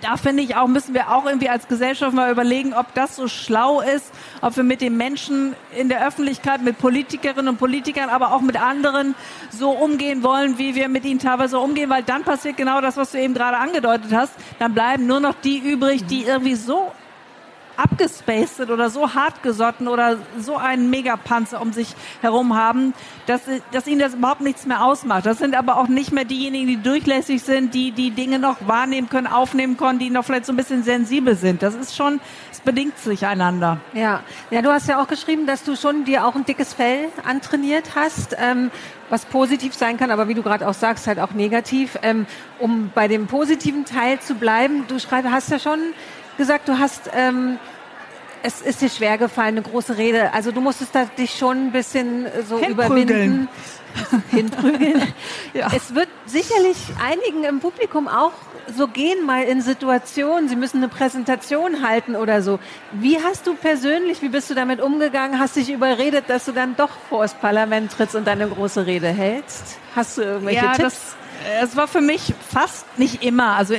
da 0.02 0.16
finde 0.16 0.42
ich 0.42 0.56
auch, 0.56 0.66
müssen 0.66 0.94
wir 0.94 1.10
auch 1.10 1.26
irgendwie 1.26 1.48
als 1.48 1.68
Gesellschaft 1.68 2.14
mal 2.14 2.30
überlegen, 2.30 2.74
ob 2.74 2.92
das 2.94 3.16
so 3.16 3.28
schlau 3.28 3.80
ist, 3.80 4.12
ob 4.40 4.56
wir 4.56 4.64
mit 4.64 4.80
den 4.80 4.96
Menschen 4.96 5.54
in 5.76 5.88
der 5.88 6.06
Öffentlichkeit, 6.06 6.62
mit 6.62 6.78
Politikerinnen 6.78 7.48
und 7.48 7.58
Politikern, 7.58 8.08
aber 8.08 8.32
auch 8.32 8.40
mit 8.40 8.60
anderen 8.60 9.14
so 9.50 9.70
umgehen 9.70 10.22
wollen, 10.22 10.58
wie 10.58 10.74
wir 10.74 10.88
mit 10.88 11.04
ihnen 11.04 11.20
teilweise 11.20 11.58
umgehen, 11.58 11.90
weil 11.90 12.02
dann 12.02 12.24
passiert 12.24 12.56
genau 12.56 12.80
das, 12.80 12.96
was 12.96 13.12
du 13.12 13.20
eben 13.20 13.34
gerade 13.34 13.56
angedeutet 13.56 14.12
hast. 14.12 14.32
Dann 14.58 14.74
bleiben 14.74 15.06
nur 15.06 15.20
noch 15.20 15.34
die 15.34 15.58
übrig, 15.58 16.06
die 16.06 16.24
irgendwie 16.24 16.54
so 16.54 16.92
abgespaced 17.76 18.70
oder 18.70 18.90
so 18.90 19.14
hartgesotten 19.14 19.88
oder 19.88 20.18
so 20.38 20.56
einen 20.56 20.90
Megapanzer 20.90 21.60
um 21.60 21.72
sich 21.72 21.94
herum 22.20 22.56
haben, 22.56 22.94
dass, 23.26 23.42
dass 23.72 23.86
ihnen 23.86 24.00
das 24.00 24.14
überhaupt 24.14 24.40
nichts 24.40 24.66
mehr 24.66 24.84
ausmacht. 24.84 25.26
Das 25.26 25.38
sind 25.38 25.54
aber 25.56 25.76
auch 25.76 25.88
nicht 25.88 26.12
mehr 26.12 26.24
diejenigen, 26.24 26.66
die 26.66 26.82
durchlässig 26.82 27.42
sind, 27.42 27.74
die 27.74 27.92
die 27.92 28.10
Dinge 28.10 28.38
noch 28.38 28.56
wahrnehmen 28.66 29.08
können, 29.08 29.26
aufnehmen 29.26 29.76
können, 29.76 29.98
die 29.98 30.10
noch 30.10 30.24
vielleicht 30.24 30.46
so 30.46 30.52
ein 30.52 30.56
bisschen 30.56 30.82
sensibel 30.82 31.36
sind. 31.36 31.62
Das 31.62 31.74
ist 31.74 31.96
schon, 31.96 32.20
es 32.52 32.60
bedingt 32.60 32.98
sich 32.98 33.26
einander. 33.26 33.78
Ja, 33.92 34.20
ja, 34.50 34.62
du 34.62 34.70
hast 34.70 34.88
ja 34.88 35.00
auch 35.00 35.08
geschrieben, 35.08 35.46
dass 35.46 35.64
du 35.64 35.76
schon 35.76 36.04
dir 36.04 36.26
auch 36.26 36.34
ein 36.34 36.44
dickes 36.44 36.72
Fell 36.72 37.08
antrainiert 37.24 37.94
hast. 37.94 38.36
Ähm, 38.38 38.70
was 39.08 39.24
positiv 39.24 39.74
sein 39.74 39.96
kann, 39.96 40.10
aber 40.10 40.28
wie 40.28 40.34
du 40.34 40.42
gerade 40.42 40.66
auch 40.66 40.74
sagst, 40.74 41.06
halt 41.06 41.20
auch 41.20 41.32
negativ. 41.32 41.98
Ähm, 42.02 42.26
um 42.58 42.90
bei 42.94 43.08
dem 43.08 43.26
positiven 43.26 43.84
Teil 43.84 44.20
zu 44.20 44.34
bleiben, 44.34 44.84
du 44.88 44.98
schreibst, 44.98 45.30
hast 45.30 45.50
ja 45.50 45.58
schon 45.58 45.78
gesagt, 46.36 46.68
du 46.68 46.78
hast 46.78 47.10
ähm, 47.14 47.58
es 48.46 48.62
ist 48.62 48.80
dir 48.80 48.88
schwer 48.88 49.18
gefallen, 49.18 49.56
eine 49.56 49.62
große 49.62 49.98
Rede. 49.98 50.32
Also 50.32 50.52
du 50.52 50.60
musstest 50.60 50.94
da 50.94 51.04
dich 51.04 51.36
schon 51.36 51.66
ein 51.66 51.72
bisschen 51.72 52.26
so 52.48 52.58
Hinprügeln. 52.58 52.72
überwinden. 52.72 53.48
Hinprügeln. 54.30 55.02
ja. 55.54 55.68
Es 55.74 55.94
wird 55.94 56.08
sicherlich 56.26 56.76
einigen 57.04 57.42
im 57.44 57.58
Publikum 57.58 58.06
auch 58.06 58.32
so 58.76 58.88
gehen, 58.88 59.24
mal 59.24 59.44
in 59.44 59.62
Situationen, 59.62 60.48
sie 60.48 60.56
müssen 60.56 60.78
eine 60.78 60.88
Präsentation 60.88 61.86
halten 61.86 62.14
oder 62.16 62.42
so. 62.42 62.58
Wie 62.92 63.18
hast 63.22 63.46
du 63.46 63.54
persönlich, 63.54 64.22
wie 64.22 64.28
bist 64.28 64.50
du 64.50 64.54
damit 64.54 64.80
umgegangen? 64.80 65.38
Hast 65.38 65.56
dich 65.56 65.70
überredet, 65.70 66.24
dass 66.28 66.44
du 66.44 66.52
dann 66.52 66.76
doch 66.76 66.90
vor 67.08 67.22
das 67.22 67.34
Parlament 67.34 67.92
trittst 67.92 68.14
und 68.14 68.26
deine 68.26 68.48
große 68.48 68.86
Rede 68.86 69.08
hältst? 69.08 69.78
Hast 69.94 70.18
du 70.18 70.22
irgendwelche 70.22 70.64
ja, 70.64 70.72
Tipps? 70.72 71.16
Das 71.60 71.70
es 71.70 71.76
war 71.76 71.88
für 71.88 72.00
mich 72.00 72.34
fast 72.50 72.86
nicht 72.98 73.22
immer. 73.22 73.56
Also 73.56 73.74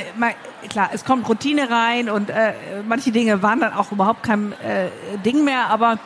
klar, 0.70 0.90
es 0.94 1.06
kommt 1.06 1.28
Routine 1.28 1.70
rein 1.70 2.10
und 2.10 2.30
äh, 2.30 2.54
manche 2.88 3.12
Dinge 3.12 3.42
waren 3.42 3.60
dann 3.60 3.74
auch 3.74 3.92
überhaupt 3.92 4.24
kein 4.24 4.52
äh, 4.54 4.90
Ding 5.26 5.44
mehr. 5.44 5.70
Aber 5.70 6.00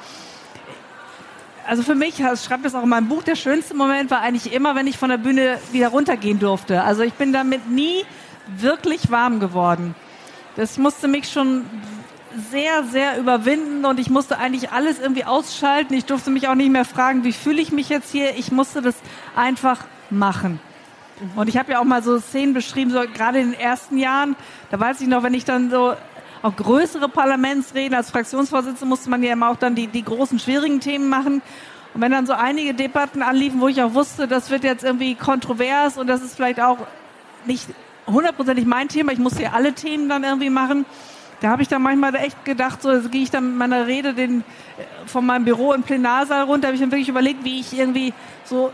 also 1.68 1.84
für 1.84 1.96
mich, 1.96 2.20
ich 2.20 2.42
schreibe 2.42 2.64
das 2.64 2.76
auch 2.76 2.84
in 2.84 2.90
meinem 2.90 3.08
Buch, 3.08 3.24
der 3.24 3.36
schönste 3.36 3.76
Moment 3.76 4.12
war 4.12 4.22
eigentlich 4.22 4.54
immer, 4.54 4.76
wenn 4.76 4.88
ich 4.88 4.98
von 4.98 5.10
der 5.10 5.18
Bühne 5.18 5.60
wieder 5.72 5.90
runtergehen 5.90 6.40
durfte. 6.40 6.84
Also 6.84 7.04
ich 7.04 7.14
bin 7.14 7.34
damit 7.34 7.70
nie 7.70 8.06
wirklich 8.48 9.12
warm 9.12 9.40
geworden. 9.40 9.96
Das 10.56 10.78
musste 10.78 11.08
mich 11.08 11.30
schon 11.30 11.66
sehr, 12.52 12.84
sehr 12.86 13.18
überwinden 13.18 13.86
und 13.86 14.00
ich 14.00 14.10
musste 14.10 14.38
eigentlich 14.38 14.72
alles 14.72 15.00
irgendwie 15.00 15.26
ausschalten. 15.26 15.94
Ich 15.94 16.06
durfte 16.06 16.30
mich 16.30 16.48
auch 16.48 16.56
nicht 16.56 16.72
mehr 16.72 16.86
fragen, 16.86 17.24
wie 17.24 17.34
fühle 17.34 17.62
ich 17.62 17.72
mich 17.72 17.90
jetzt 17.90 18.12
hier. 18.12 18.36
Ich 18.38 18.52
musste 18.52 18.82
das 18.82 18.96
einfach 19.36 19.86
machen. 20.10 20.60
Und 21.36 21.48
ich 21.50 21.58
habe 21.58 21.74
ja 21.74 21.80
auch 21.80 21.86
mal 21.86 22.02
so 22.02 22.20
Szenen 22.20 22.54
beschrieben, 22.54 22.92
so 22.92 23.02
gerade 23.02 23.40
in 23.40 23.52
den 23.52 23.60
ersten 23.60 23.98
Jahren, 23.98 24.36
da 24.72 24.80
weiß 24.80 25.02
ich 25.02 25.08
noch, 25.08 25.24
wenn 25.24 25.34
ich 25.34 25.46
dann 25.46 25.70
so 25.70 25.94
auch 26.42 26.56
größere 26.56 27.08
Parlamentsreden 27.08 27.96
als 27.96 28.10
Fraktionsvorsitzende 28.10 28.88
musste 28.88 29.10
man 29.10 29.22
ja 29.22 29.34
immer 29.34 29.50
auch 29.50 29.58
dann 29.58 29.76
die, 29.76 29.88
die 29.88 30.04
großen 30.04 30.40
schwierigen 30.40 30.80
Themen 30.80 31.10
machen. 31.10 31.42
Und 31.94 32.02
wenn 32.02 32.12
dann 32.12 32.26
so 32.26 32.34
einige 32.34 32.74
Debatten 32.74 33.22
anliefen, 33.22 33.62
wo 33.62 33.68
ich 33.68 33.82
auch 33.84 33.94
wusste, 33.94 34.28
das 34.28 34.50
wird 34.50 34.64
jetzt 34.64 34.84
irgendwie 34.84 35.14
kontrovers 35.16 35.98
und 35.98 36.08
das 36.08 36.24
ist 36.24 36.36
vielleicht 36.36 36.60
auch 36.60 36.78
nicht 37.46 37.68
hundertprozentig 38.08 38.66
mein 38.66 38.88
Thema, 38.88 39.12
ich 39.12 39.20
musste 39.20 39.44
ja 39.44 39.52
alle 39.54 39.74
Themen 39.74 40.10
dann 40.10 40.24
irgendwie 40.24 40.50
machen, 40.50 40.86
da 41.42 41.50
habe 41.50 41.62
ich 41.64 41.68
dann 41.68 41.82
manchmal 41.82 42.16
echt 42.16 42.46
gedacht, 42.46 42.82
so 42.82 42.90
also 42.90 43.10
gehe 43.10 43.24
ich 43.24 43.32
dann 43.32 43.50
mit 43.50 43.56
meiner 43.58 43.88
Rede 43.88 44.14
den, 44.14 44.44
von 45.06 45.26
meinem 45.26 45.44
Büro 45.46 45.74
im 45.74 45.84
Plenarsaal 45.84 46.44
runter, 46.44 46.68
habe 46.68 46.76
ich 46.76 46.82
dann 46.82 46.92
wirklich 46.92 47.10
überlegt, 47.10 47.44
wie 47.44 47.60
ich 47.60 47.78
irgendwie 47.78 48.14
so 48.46 48.72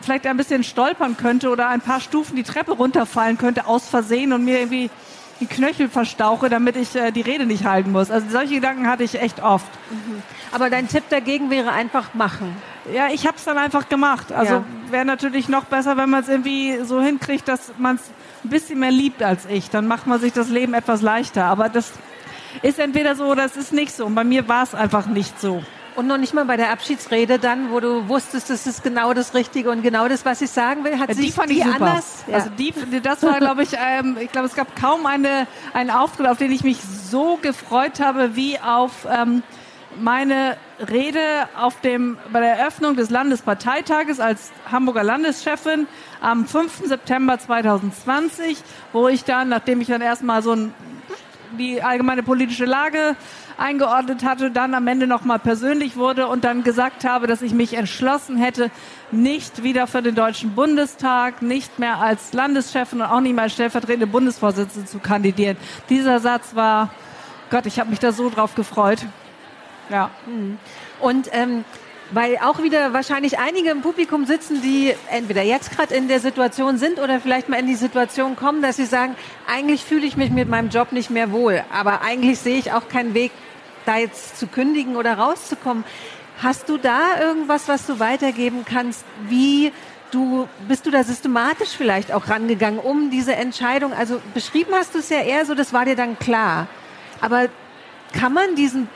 vielleicht 0.00 0.26
ein 0.26 0.36
bisschen 0.36 0.64
stolpern 0.64 1.16
könnte 1.16 1.50
oder 1.50 1.68
ein 1.68 1.80
paar 1.80 2.00
Stufen 2.00 2.36
die 2.36 2.42
Treppe 2.42 2.72
runterfallen 2.72 3.38
könnte 3.38 3.66
aus 3.66 3.88
Versehen 3.88 4.32
und 4.32 4.44
mir 4.44 4.58
irgendwie 4.58 4.90
die 5.40 5.46
Knöchel 5.46 5.88
verstauche, 5.88 6.50
damit 6.50 6.76
ich 6.76 6.94
äh, 6.94 7.10
die 7.10 7.22
Rede 7.22 7.46
nicht 7.46 7.64
halten 7.64 7.92
muss. 7.92 8.10
Also 8.10 8.28
solche 8.30 8.56
Gedanken 8.56 8.86
hatte 8.86 9.04
ich 9.04 9.20
echt 9.20 9.42
oft. 9.42 9.68
Mhm. 9.90 10.22
Aber 10.52 10.68
dein 10.68 10.86
Tipp 10.88 11.04
dagegen 11.08 11.50
wäre 11.50 11.72
einfach 11.72 12.12
machen. 12.14 12.54
Ja, 12.92 13.08
ich 13.08 13.26
habe 13.26 13.36
es 13.36 13.44
dann 13.44 13.56
einfach 13.56 13.88
gemacht. 13.88 14.32
Also 14.32 14.54
ja. 14.54 14.64
wäre 14.90 15.04
natürlich 15.04 15.48
noch 15.48 15.64
besser, 15.64 15.96
wenn 15.96 16.10
man 16.10 16.22
es 16.22 16.28
irgendwie 16.28 16.78
so 16.84 17.00
hinkriegt, 17.00 17.48
dass 17.48 17.72
man 17.78 17.96
es 17.96 18.02
ein 18.44 18.50
bisschen 18.50 18.78
mehr 18.80 18.90
liebt 18.90 19.22
als 19.22 19.46
ich. 19.46 19.70
Dann 19.70 19.86
macht 19.86 20.06
man 20.06 20.20
sich 20.20 20.32
das 20.32 20.50
Leben 20.50 20.74
etwas 20.74 21.00
leichter. 21.00 21.44
Aber 21.44 21.68
das 21.68 21.92
ist 22.62 22.78
entweder 22.78 23.14
so 23.16 23.26
oder 23.26 23.44
es 23.44 23.56
ist 23.56 23.72
nicht 23.72 23.94
so. 23.94 24.06
Und 24.06 24.14
bei 24.14 24.24
mir 24.24 24.46
war 24.48 24.64
es 24.64 24.74
einfach 24.74 25.06
nicht 25.06 25.40
so. 25.40 25.62
Und 26.00 26.06
noch 26.06 26.16
nicht 26.16 26.32
mal 26.32 26.46
bei 26.46 26.56
der 26.56 26.70
Abschiedsrede 26.70 27.38
dann, 27.38 27.70
wo 27.70 27.78
du 27.78 28.08
wusstest, 28.08 28.48
das 28.48 28.66
ist 28.66 28.82
genau 28.82 29.12
das 29.12 29.34
Richtige 29.34 29.70
und 29.70 29.82
genau 29.82 30.08
das, 30.08 30.24
was 30.24 30.40
ich 30.40 30.48
sagen 30.48 30.82
will, 30.82 30.98
hat 30.98 31.10
ja, 31.10 31.14
die 31.14 31.30
fand 31.30 31.50
ich 31.50 31.62
super. 31.62 31.74
anders. 31.74 32.24
Ja. 32.26 32.36
Also 32.36 32.48
die, 32.58 32.72
das 33.02 33.22
war, 33.22 33.38
glaube 33.38 33.64
ich, 33.64 33.72
ähm, 33.74 34.16
ich 34.18 34.32
glaube, 34.32 34.46
es 34.46 34.54
gab 34.54 34.74
kaum 34.74 35.04
eine, 35.04 35.46
einen 35.74 35.90
Auftritt, 35.90 36.26
auf 36.26 36.38
den 36.38 36.52
ich 36.52 36.64
mich 36.64 36.78
so 36.80 37.38
gefreut 37.42 38.00
habe, 38.00 38.34
wie 38.34 38.58
auf 38.58 39.06
ähm, 39.14 39.42
meine 40.00 40.56
Rede 40.90 41.20
auf 41.54 41.82
dem, 41.82 42.16
bei 42.32 42.40
der 42.40 42.54
Eröffnung 42.56 42.96
des 42.96 43.10
Landesparteitages 43.10 44.20
als 44.20 44.52
Hamburger 44.72 45.02
Landeschefin 45.02 45.86
am 46.22 46.46
5. 46.46 46.86
September 46.86 47.38
2020, 47.38 48.56
wo 48.94 49.08
ich 49.08 49.24
dann, 49.24 49.50
nachdem 49.50 49.82
ich 49.82 49.88
dann 49.88 50.00
erstmal 50.00 50.42
so 50.42 50.52
ein, 50.52 50.72
die 51.58 51.82
allgemeine 51.82 52.22
politische 52.22 52.64
Lage 52.64 53.16
eingeordnet 53.60 54.24
hatte, 54.24 54.50
dann 54.50 54.74
am 54.74 54.86
Ende 54.86 55.06
nochmal 55.06 55.38
persönlich 55.38 55.96
wurde 55.96 56.26
und 56.26 56.44
dann 56.44 56.64
gesagt 56.64 57.04
habe, 57.04 57.26
dass 57.26 57.42
ich 57.42 57.52
mich 57.52 57.74
entschlossen 57.74 58.36
hätte, 58.36 58.70
nicht 59.12 59.62
wieder 59.62 59.86
für 59.86 60.02
den 60.02 60.14
Deutschen 60.14 60.54
Bundestag, 60.54 61.42
nicht 61.42 61.78
mehr 61.78 61.98
als 61.98 62.32
Landeschefin 62.32 63.00
und 63.00 63.06
auch 63.06 63.20
nicht 63.20 63.34
mehr 63.34 63.44
als 63.44 63.52
stellvertretende 63.52 64.06
Bundesvorsitzende 64.06 64.88
zu 64.88 64.98
kandidieren. 64.98 65.56
Dieser 65.88 66.20
Satz 66.20 66.54
war, 66.54 66.90
Gott, 67.50 67.66
ich 67.66 67.78
habe 67.78 67.90
mich 67.90 67.98
da 67.98 68.12
so 68.12 68.30
drauf 68.30 68.54
gefreut. 68.54 69.00
Ja. 69.90 70.10
Mhm. 70.26 70.58
Und 71.00 71.28
ähm, 71.32 71.64
weil 72.12 72.38
auch 72.38 72.62
wieder 72.62 72.92
wahrscheinlich 72.92 73.38
einige 73.38 73.70
im 73.70 73.82
Publikum 73.82 74.24
sitzen, 74.24 74.62
die 74.62 74.94
entweder 75.10 75.42
jetzt 75.42 75.76
gerade 75.76 75.94
in 75.94 76.08
der 76.08 76.20
Situation 76.20 76.76
sind 76.76 76.98
oder 76.98 77.20
vielleicht 77.20 77.48
mal 77.48 77.60
in 77.60 77.66
die 77.66 77.76
Situation 77.76 78.36
kommen, 78.36 78.62
dass 78.62 78.76
sie 78.76 78.86
sagen, 78.86 79.14
eigentlich 79.48 79.84
fühle 79.84 80.06
ich 80.06 80.16
mich 80.16 80.30
mit 80.30 80.48
meinem 80.48 80.70
Job 80.70 80.92
nicht 80.92 81.10
mehr 81.10 81.30
wohl, 81.30 81.62
aber 81.72 82.02
eigentlich 82.02 82.38
sehe 82.38 82.58
ich 82.58 82.72
auch 82.72 82.88
keinen 82.88 83.14
Weg 83.14 83.30
da 83.86 83.96
jetzt 83.96 84.38
zu 84.38 84.46
kündigen 84.46 84.96
oder 84.96 85.14
rauszukommen. 85.18 85.84
Hast 86.42 86.68
du 86.68 86.78
da 86.78 87.20
irgendwas, 87.20 87.68
was 87.68 87.86
du 87.86 87.98
weitergeben 87.98 88.64
kannst? 88.64 89.04
Wie 89.28 89.72
du, 90.10 90.48
bist 90.68 90.86
du 90.86 90.90
da 90.90 91.04
systematisch 91.04 91.70
vielleicht 91.76 92.12
auch 92.12 92.28
rangegangen, 92.28 92.80
um 92.80 93.10
diese 93.10 93.34
Entscheidung, 93.36 93.92
also 93.92 94.20
beschrieben 94.34 94.74
hast 94.74 94.94
du 94.94 94.98
es 94.98 95.08
ja 95.08 95.20
eher 95.20 95.44
so, 95.46 95.54
das 95.54 95.72
war 95.72 95.84
dir 95.84 95.96
dann 95.96 96.18
klar. 96.18 96.66
Aber 97.20 97.48
kann 98.12 98.32
man 98.32 98.54
diesen 98.54 98.88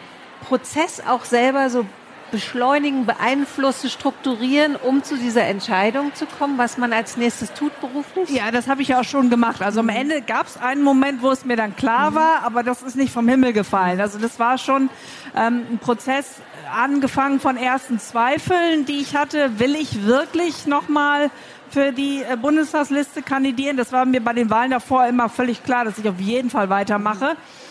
Prozess 0.49 1.03
auch 1.07 1.25
selber 1.25 1.71
so 1.71 1.87
beschleunigen, 2.35 3.07
beeinflussen, 3.07 3.89
strukturieren, 3.89 4.75
um 4.75 5.05
zu 5.05 5.17
dieser 5.17 5.45
Entscheidung 5.45 6.13
zu 6.17 6.27
kommen, 6.27 6.59
was 6.59 6.79
man 6.79 6.93
als 6.93 7.17
nächstes 7.17 7.53
tut 7.53 7.81
beruflich? 7.81 8.29
Ja, 8.29 8.51
das 8.51 8.67
habe 8.67 8.83
ich 8.83 8.89
ja 8.89 8.99
auch 8.99 9.05
schon 9.05 9.31
gemacht. 9.31 9.63
Also 9.63 9.79
am 9.79 9.89
Ende 9.89 10.21
gab 10.21 10.49
es 10.49 10.57
einen 10.57 10.83
Moment, 10.83 11.23
wo 11.23 11.31
es 11.31 11.45
mir 11.45 11.55
dann 11.55 11.77
klar 11.77 12.11
mhm. 12.11 12.15
war, 12.17 12.43
aber 12.43 12.65
das 12.65 12.83
ist 12.83 12.97
nicht 12.97 13.13
vom 13.13 13.29
Himmel 13.29 13.53
gefallen. 13.53 14.01
Also 14.01 14.19
das 14.19 14.41
war 14.41 14.59
schon 14.59 14.91
ähm, 15.37 15.65
ein 15.71 15.79
Prozess, 15.79 16.41
angefangen 16.77 17.39
von 17.39 17.57
ersten 17.57 18.01
Zweifeln, 18.01 18.85
die 18.85 19.01
ich 19.01 19.15
hatte. 19.15 19.61
Will 19.61 19.77
ich 19.77 20.05
wirklich 20.05 20.67
nochmal 20.67 21.31
für 21.71 21.93
die 21.93 22.25
äh, 22.29 22.37
Bundestagsliste 22.37 23.23
kandidieren? 23.23 23.77
Das 23.77 23.93
war 23.93 24.07
mir 24.07 24.25
bei 24.25 24.33
den 24.33 24.51
Wahlen 24.51 24.73
davor 24.73 25.07
immer 25.07 25.29
völlig 25.29 25.63
klar, 25.63 25.85
dass 25.85 25.99
ich 25.99 26.09
auf 26.09 26.19
jeden 26.19 26.51
Fall 26.51 26.69
weitermache. 26.69 27.37
Äh, 27.37 27.64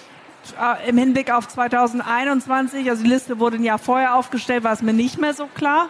im 0.88 0.98
Hinblick 0.98 1.32
auf 1.32 1.48
2021, 1.48 2.90
also 2.90 3.04
die 3.04 3.10
Liste 3.10 3.40
wurde 3.40 3.58
ein 3.58 3.64
Jahr 3.64 3.80
vorher 3.80 4.16
aufgestellt, 4.16 4.64
war 4.64 4.74
es 4.74 4.82
mir 4.82 4.94
nicht 4.94 5.20
mehr 5.20 5.34
so 5.34 5.48
klar. 5.48 5.90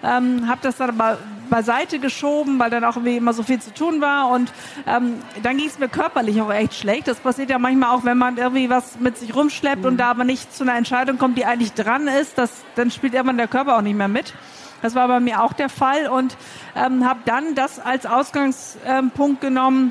Ähm, 0.00 0.46
habe 0.46 0.60
das 0.62 0.76
dann 0.76 0.90
aber 0.90 1.18
beiseite 1.50 1.98
geschoben, 1.98 2.58
weil 2.60 2.70
dann 2.70 2.84
auch 2.84 2.96
irgendwie 2.96 3.16
immer 3.16 3.32
so 3.32 3.42
viel 3.42 3.60
zu 3.60 3.74
tun 3.74 4.00
war 4.00 4.30
und 4.30 4.52
ähm, 4.86 5.14
dann 5.42 5.56
ging 5.56 5.66
es 5.66 5.80
mir 5.80 5.88
körperlich 5.88 6.40
auch 6.40 6.52
echt 6.52 6.74
schlecht. 6.74 7.08
Das 7.08 7.18
passiert 7.18 7.50
ja 7.50 7.58
manchmal 7.58 7.96
auch, 7.96 8.04
wenn 8.04 8.16
man 8.16 8.36
irgendwie 8.36 8.70
was 8.70 9.00
mit 9.00 9.18
sich 9.18 9.34
rumschleppt 9.34 9.82
mhm. 9.82 9.86
und 9.86 9.96
da 9.96 10.10
aber 10.10 10.22
nicht 10.22 10.54
zu 10.54 10.62
einer 10.62 10.76
Entscheidung 10.76 11.18
kommt, 11.18 11.36
die 11.36 11.46
eigentlich 11.46 11.72
dran 11.72 12.06
ist, 12.06 12.38
das, 12.38 12.50
dann 12.76 12.92
spielt 12.92 13.14
irgendwann 13.14 13.38
der 13.38 13.48
Körper 13.48 13.76
auch 13.76 13.82
nicht 13.82 13.96
mehr 13.96 14.08
mit. 14.08 14.34
Das 14.82 14.94
war 14.94 15.08
bei 15.08 15.18
mir 15.18 15.42
auch 15.42 15.52
der 15.52 15.68
Fall 15.68 16.06
und 16.06 16.36
ähm, 16.76 17.04
habe 17.04 17.20
dann 17.24 17.56
das 17.56 17.80
als 17.80 18.06
Ausgangspunkt 18.06 19.40
genommen, 19.40 19.90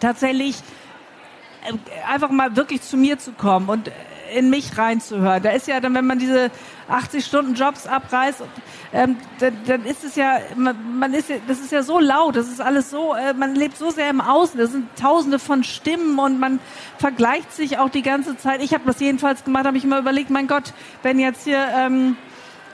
tatsächlich 0.00 0.56
äh, 0.58 0.79
einfach 2.08 2.30
mal 2.30 2.56
wirklich 2.56 2.82
zu 2.82 2.96
mir 2.96 3.18
zu 3.18 3.32
kommen 3.32 3.68
und 3.68 3.90
in 4.34 4.50
mich 4.50 4.76
reinzuhören. 4.78 5.42
Da 5.42 5.50
ist 5.50 5.66
ja 5.66 5.80
dann, 5.80 5.94
wenn 5.94 6.06
man 6.06 6.18
diese 6.18 6.50
80 6.88 7.24
Stunden 7.24 7.54
Jobs 7.54 7.86
abreißt, 7.86 8.42
ähm, 8.92 9.16
dann, 9.38 9.56
dann, 9.66 9.84
ist 9.84 10.04
es 10.04 10.16
ja, 10.16 10.38
man, 10.56 10.98
man, 10.98 11.14
ist, 11.14 11.30
das 11.46 11.60
ist 11.60 11.72
ja 11.72 11.82
so 11.82 12.00
laut, 12.00 12.36
das 12.36 12.48
ist 12.48 12.60
alles 12.60 12.90
so, 12.90 13.14
äh, 13.14 13.34
man 13.34 13.54
lebt 13.54 13.76
so 13.76 13.90
sehr 13.90 14.10
im 14.10 14.20
Außen, 14.20 14.58
das 14.58 14.72
sind 14.72 14.88
Tausende 14.96 15.38
von 15.38 15.62
Stimmen 15.62 16.18
und 16.18 16.40
man 16.40 16.58
vergleicht 16.98 17.52
sich 17.52 17.78
auch 17.78 17.90
die 17.90 18.02
ganze 18.02 18.36
Zeit. 18.36 18.62
Ich 18.62 18.74
habe 18.74 18.84
das 18.86 19.00
jedenfalls 19.00 19.44
gemacht, 19.44 19.66
habe 19.66 19.76
ich 19.76 19.84
immer 19.84 19.98
überlegt, 19.98 20.30
mein 20.30 20.48
Gott, 20.48 20.72
wenn 21.02 21.18
jetzt 21.18 21.44
hier 21.44 21.64
ähm, 21.76 22.16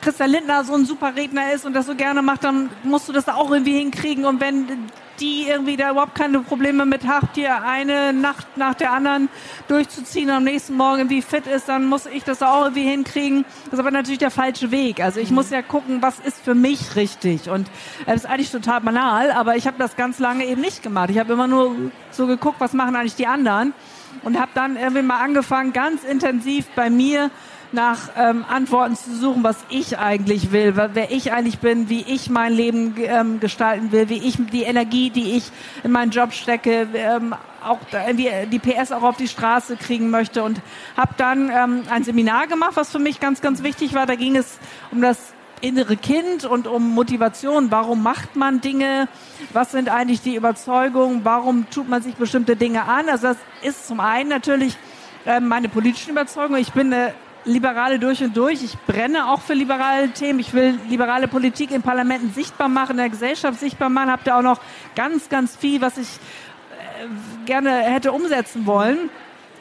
Christian 0.01 0.31
Lindner 0.31 0.65
so 0.65 0.75
ein 0.75 0.87
super 0.87 1.17
Redner 1.17 1.53
ist 1.53 1.67
und 1.67 1.75
das 1.75 1.87
so 1.87 1.95
gerne 1.95 2.23
macht, 2.23 2.45
dann 2.45 2.71
musst 2.83 3.09
du 3.09 3.13
das 3.13 3.29
auch 3.29 3.51
irgendwie 3.51 3.79
hinkriegen 3.79 4.25
und 4.25 4.41
wenn 4.41 4.89
die 5.21 5.47
irgendwie 5.49 5.77
da 5.77 5.91
überhaupt 5.91 6.15
keine 6.15 6.41
Probleme 6.41 6.87
mit 6.87 7.07
habt, 7.07 7.37
hier 7.37 7.63
eine 7.63 8.13
Nacht 8.13 8.57
nach 8.57 8.75
der 8.75 8.93
anderen 8.93 9.29
durchzuziehen 9.69 10.29
und 10.31 10.37
am 10.37 10.45
nächsten 10.45 10.77
Morgen 10.77 11.01
irgendwie 11.01 11.23
fit 11.23 11.47
ist, 11.47 11.69
dann 11.69 11.87
muss 11.87 12.07
ich 12.07 12.25
das 12.25 12.43
auch 12.43 12.63
irgendwie 12.65 12.89
hinkriegen. 12.89 13.45
Das 13.65 13.75
ist 13.75 13.81
aber 13.81 13.91
natürlich 13.91 14.19
der 14.19 14.31
falsche 14.31 14.71
Weg. 14.71 15.01
Also 15.01 15.21
ich 15.21 15.31
mhm. 15.31 15.37
muss 15.37 15.51
ja 15.51 15.63
gucken, 15.63 16.03
was 16.03 16.19
ist 16.21 16.43
für 16.45 16.55
mich 16.55 16.97
richtig. 16.97 17.49
Und 17.49 17.69
es 18.07 18.17
ist 18.17 18.27
eigentlich 18.27 18.51
total 18.51 18.81
banal, 18.81 19.31
aber 19.31 19.57
ich 19.57 19.67
habe 19.67 19.79
das 19.79 19.97
ganz 19.97 20.19
lange 20.19 20.45
eben 20.45 20.61
nicht 20.61 20.83
gemacht. 20.83 21.11
Ich 21.11 21.19
habe 21.19 21.33
immer 21.33 21.47
nur 21.47 21.75
so 22.11 22.27
geguckt, 22.27 22.61
was 22.61 22.73
machen 22.73 22.97
eigentlich 22.97 23.17
die 23.17 23.27
anderen. 23.27 23.75
und 24.23 24.41
habe 24.41 24.51
dann 24.55 24.77
irgendwie 24.77 25.03
mal 25.03 25.21
angefangen, 25.21 25.73
ganz 25.73 26.03
intensiv 26.05 26.67
bei 26.75 26.91
mir 26.91 27.31
nach 27.73 28.11
ähm, 28.17 28.45
Antworten 28.49 28.97
zu 28.97 29.15
suchen, 29.15 29.43
was 29.43 29.57
ich 29.69 29.99
eigentlich 29.99 30.53
will, 30.53 30.75
wer 30.77 31.11
ich 31.11 31.33
eigentlich 31.33 31.59
bin, 31.59 31.89
wie 31.89 32.03
ich 32.03 32.31
mein 32.31 32.53
Leben 32.53 32.95
ähm, 32.99 33.41
gestalten 33.41 33.93
will, 33.93 34.09
wie 34.09 34.19
ich 34.19 34.37
die 34.53 34.63
Energie, 34.63 35.11
die 35.11 35.37
ich 35.37 35.51
in 35.83 35.93
meinen 35.93 36.11
Job 36.11 36.33
stecke, 36.33 36.89
ähm, 36.95 37.35
auch 37.65 37.79
irgendwie 37.93 38.31
die 38.51 38.59
PS 38.59 38.93
auch 38.93 39.03
auf 39.03 39.17
die 39.17 39.29
Straße 39.29 39.77
kriegen 39.77 40.11
möchte 40.11 40.43
und 40.45 40.61
habe 40.97 41.15
dann 41.17 41.51
ähm, 41.51 41.83
ein 41.91 42.05
Seminar 42.05 42.47
gemacht, 42.47 42.73
was 42.75 42.91
für 42.91 42.99
mich 42.99 43.21
ganz, 43.21 43.41
ganz 43.41 43.63
wichtig 43.63 43.95
war. 43.95 44.07
Da 44.07 44.15
ging 44.15 44.37
es 44.37 44.59
um 44.93 45.03
das 45.03 45.35
innere 45.61 45.97
Kind 45.97 46.45
und 46.45 46.67
um 46.67 46.95
Motivation. 46.95 47.71
Warum 47.71 48.03
macht 48.03 48.37
man 48.37 48.61
Dinge? 48.61 49.09
Was 49.53 49.73
sind 49.73 49.89
eigentlich 49.89 50.21
die 50.21 50.37
Überzeugungen? 50.37 51.25
Warum 51.25 51.69
tut 51.71 51.89
man 51.89 52.03
sich 52.03 52.15
bestimmte 52.15 52.57
Dinge 52.57 52.85
an? 52.85 53.09
Also 53.09 53.29
das 53.29 53.39
ist 53.63 53.87
zum 53.89 54.01
einen 54.01 54.29
natürlich 54.29 54.77
äh, 55.25 55.41
meine 55.41 55.69
politischen 55.69 56.11
Überzeugungen. 56.11 56.61
Ich 56.61 56.73
bin 56.73 56.93
eine 56.93 57.15
Liberale 57.47 57.99
durch 57.99 58.23
und 58.23 58.37
durch. 58.37 58.63
Ich 58.63 58.77
brenne 58.87 59.29
auch 59.29 59.41
für 59.41 59.55
liberale 59.55 60.11
Themen. 60.11 60.41
Ich 60.41 60.53
will 60.53 60.79
liberale 60.89 61.29
Politik 61.29 61.71
in 61.71 61.81
Parlamenten 61.81 62.33
sichtbar 62.35 62.69
machen, 62.69 62.93
in 62.93 62.97
der 62.99 63.09
Gesellschaft 63.09 63.61
sichtbar 63.61 63.89
machen. 63.89 64.11
Habe 64.11 64.23
da 64.25 64.39
auch 64.39 64.43
noch 64.43 64.61
ganz, 64.97 65.29
ganz 65.29 65.57
viel, 65.57 65.81
was 65.81 65.97
ich 65.97 66.09
äh, 66.09 67.47
gerne 67.47 67.71
hätte 67.71 68.13
umsetzen 68.13 68.67
wollen. 68.67 69.11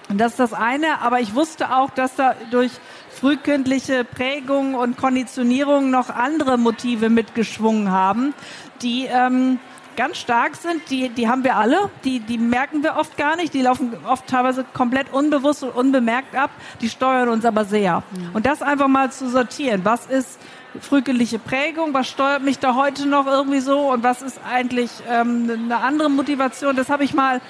Und 0.10 0.20
das 0.20 0.34
ist 0.34 0.40
das 0.40 0.54
eine. 0.54 1.02
Aber 1.02 1.20
ich 1.20 1.36
wusste 1.36 1.76
auch, 1.76 1.92
dass 1.92 2.16
da 2.16 2.36
durch 2.50 2.72
frühkindliche 3.12 4.04
Prägung 4.04 4.74
und 4.74 4.98
Konditionierung 4.98 5.92
noch 5.92 6.10
andere 6.10 6.58
Motive 6.58 7.10
mitgeschwungen 7.10 7.92
haben, 7.92 8.34
die 8.82 9.06
ähm, 9.06 9.60
ganz 9.96 10.18
stark 10.18 10.56
sind, 10.56 10.90
die, 10.90 11.10
die 11.10 11.28
haben 11.28 11.44
wir 11.44 11.56
alle, 11.56 11.90
die, 12.04 12.20
die 12.20 12.38
merken 12.38 12.84
wir 12.84 12.98
oft 12.98 13.18
gar 13.18 13.36
nicht, 13.36 13.54
die 13.54 13.62
laufen 13.62 13.94
oft 14.08 14.28
teilweise 14.28 14.66
komplett 14.74 15.12
unbewusst 15.14 15.64
und 15.64 15.70
unbemerkt 15.70 16.36
ab, 16.36 16.52
die 16.82 16.90
steuern 16.90 17.30
uns 17.30 17.46
aber 17.46 17.66
sehr. 17.66 18.04
Mhm. 18.12 18.36
Und 18.36 18.46
das 18.46 18.62
einfach 18.62 18.88
mal 18.88 19.12
zu 19.12 19.30
sortieren, 19.30 19.82
was 19.84 20.06
ist 20.06 20.40
frühkindliche 20.82 21.40
Prägung, 21.40 21.94
was 21.94 22.08
steuert 22.08 22.44
mich 22.44 22.60
da 22.60 22.76
heute 22.76 23.08
noch 23.08 23.28
irgendwie 23.28 23.62
so 23.62 23.92
und 23.92 24.04
was 24.04 24.22
ist 24.22 24.40
eigentlich 24.50 24.92
ähm, 25.10 25.50
eine 25.50 25.78
andere 25.78 26.10
Motivation, 26.10 26.76
das 26.76 26.90
habe 26.90 27.04
ich 27.04 27.14
mal 27.14 27.42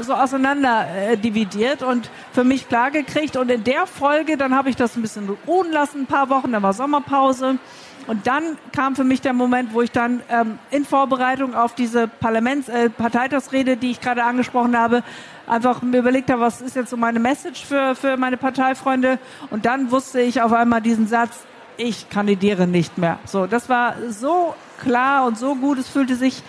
so 0.00 0.14
auseinander 0.14 0.86
äh, 0.94 1.16
dividiert 1.16 1.82
und 1.82 2.08
für 2.32 2.44
mich 2.44 2.68
klar 2.68 2.90
gekriegt 2.92 3.36
und 3.36 3.50
in 3.50 3.64
der 3.64 3.86
Folge, 3.86 4.36
dann 4.36 4.54
habe 4.54 4.70
ich 4.70 4.76
das 4.76 4.96
ein 4.96 5.02
bisschen 5.02 5.36
ruhen 5.46 5.72
lassen, 5.72 6.02
ein 6.02 6.06
paar 6.06 6.28
Wochen, 6.28 6.52
dann 6.52 6.62
war 6.62 6.72
Sommerpause 6.72 7.58
und 8.06 8.26
dann 8.26 8.56
kam 8.72 8.96
für 8.96 9.04
mich 9.04 9.20
der 9.20 9.32
Moment, 9.32 9.72
wo 9.74 9.82
ich 9.82 9.90
dann 9.90 10.22
ähm, 10.30 10.58
in 10.70 10.84
Vorbereitung 10.84 11.54
auf 11.54 11.74
diese 11.74 12.08
Parlaments 12.08 12.68
äh, 12.68 12.88
Parteitagsrede, 12.90 13.76
die 13.76 13.90
ich 13.90 14.00
gerade 14.00 14.24
angesprochen 14.24 14.78
habe, 14.78 15.02
einfach 15.46 15.82
mir 15.82 15.98
überlegt 15.98 16.30
habe, 16.30 16.40
was 16.40 16.60
ist 16.60 16.76
jetzt 16.76 16.90
so 16.90 16.96
meine 16.96 17.20
Message 17.20 17.64
für, 17.64 17.94
für 17.94 18.16
meine 18.16 18.36
Parteifreunde. 18.36 19.18
Und 19.50 19.66
dann 19.66 19.90
wusste 19.90 20.20
ich 20.20 20.42
auf 20.42 20.52
einmal 20.52 20.80
diesen 20.80 21.06
Satz, 21.06 21.40
ich 21.76 22.10
kandidiere 22.10 22.66
nicht 22.66 22.98
mehr. 22.98 23.18
So, 23.24 23.46
das 23.46 23.68
war 23.68 23.94
so 24.08 24.54
klar 24.80 25.26
und 25.26 25.38
so 25.38 25.54
gut, 25.54 25.78
es 25.78 25.88
fühlte 25.88 26.16
sich 26.16 26.42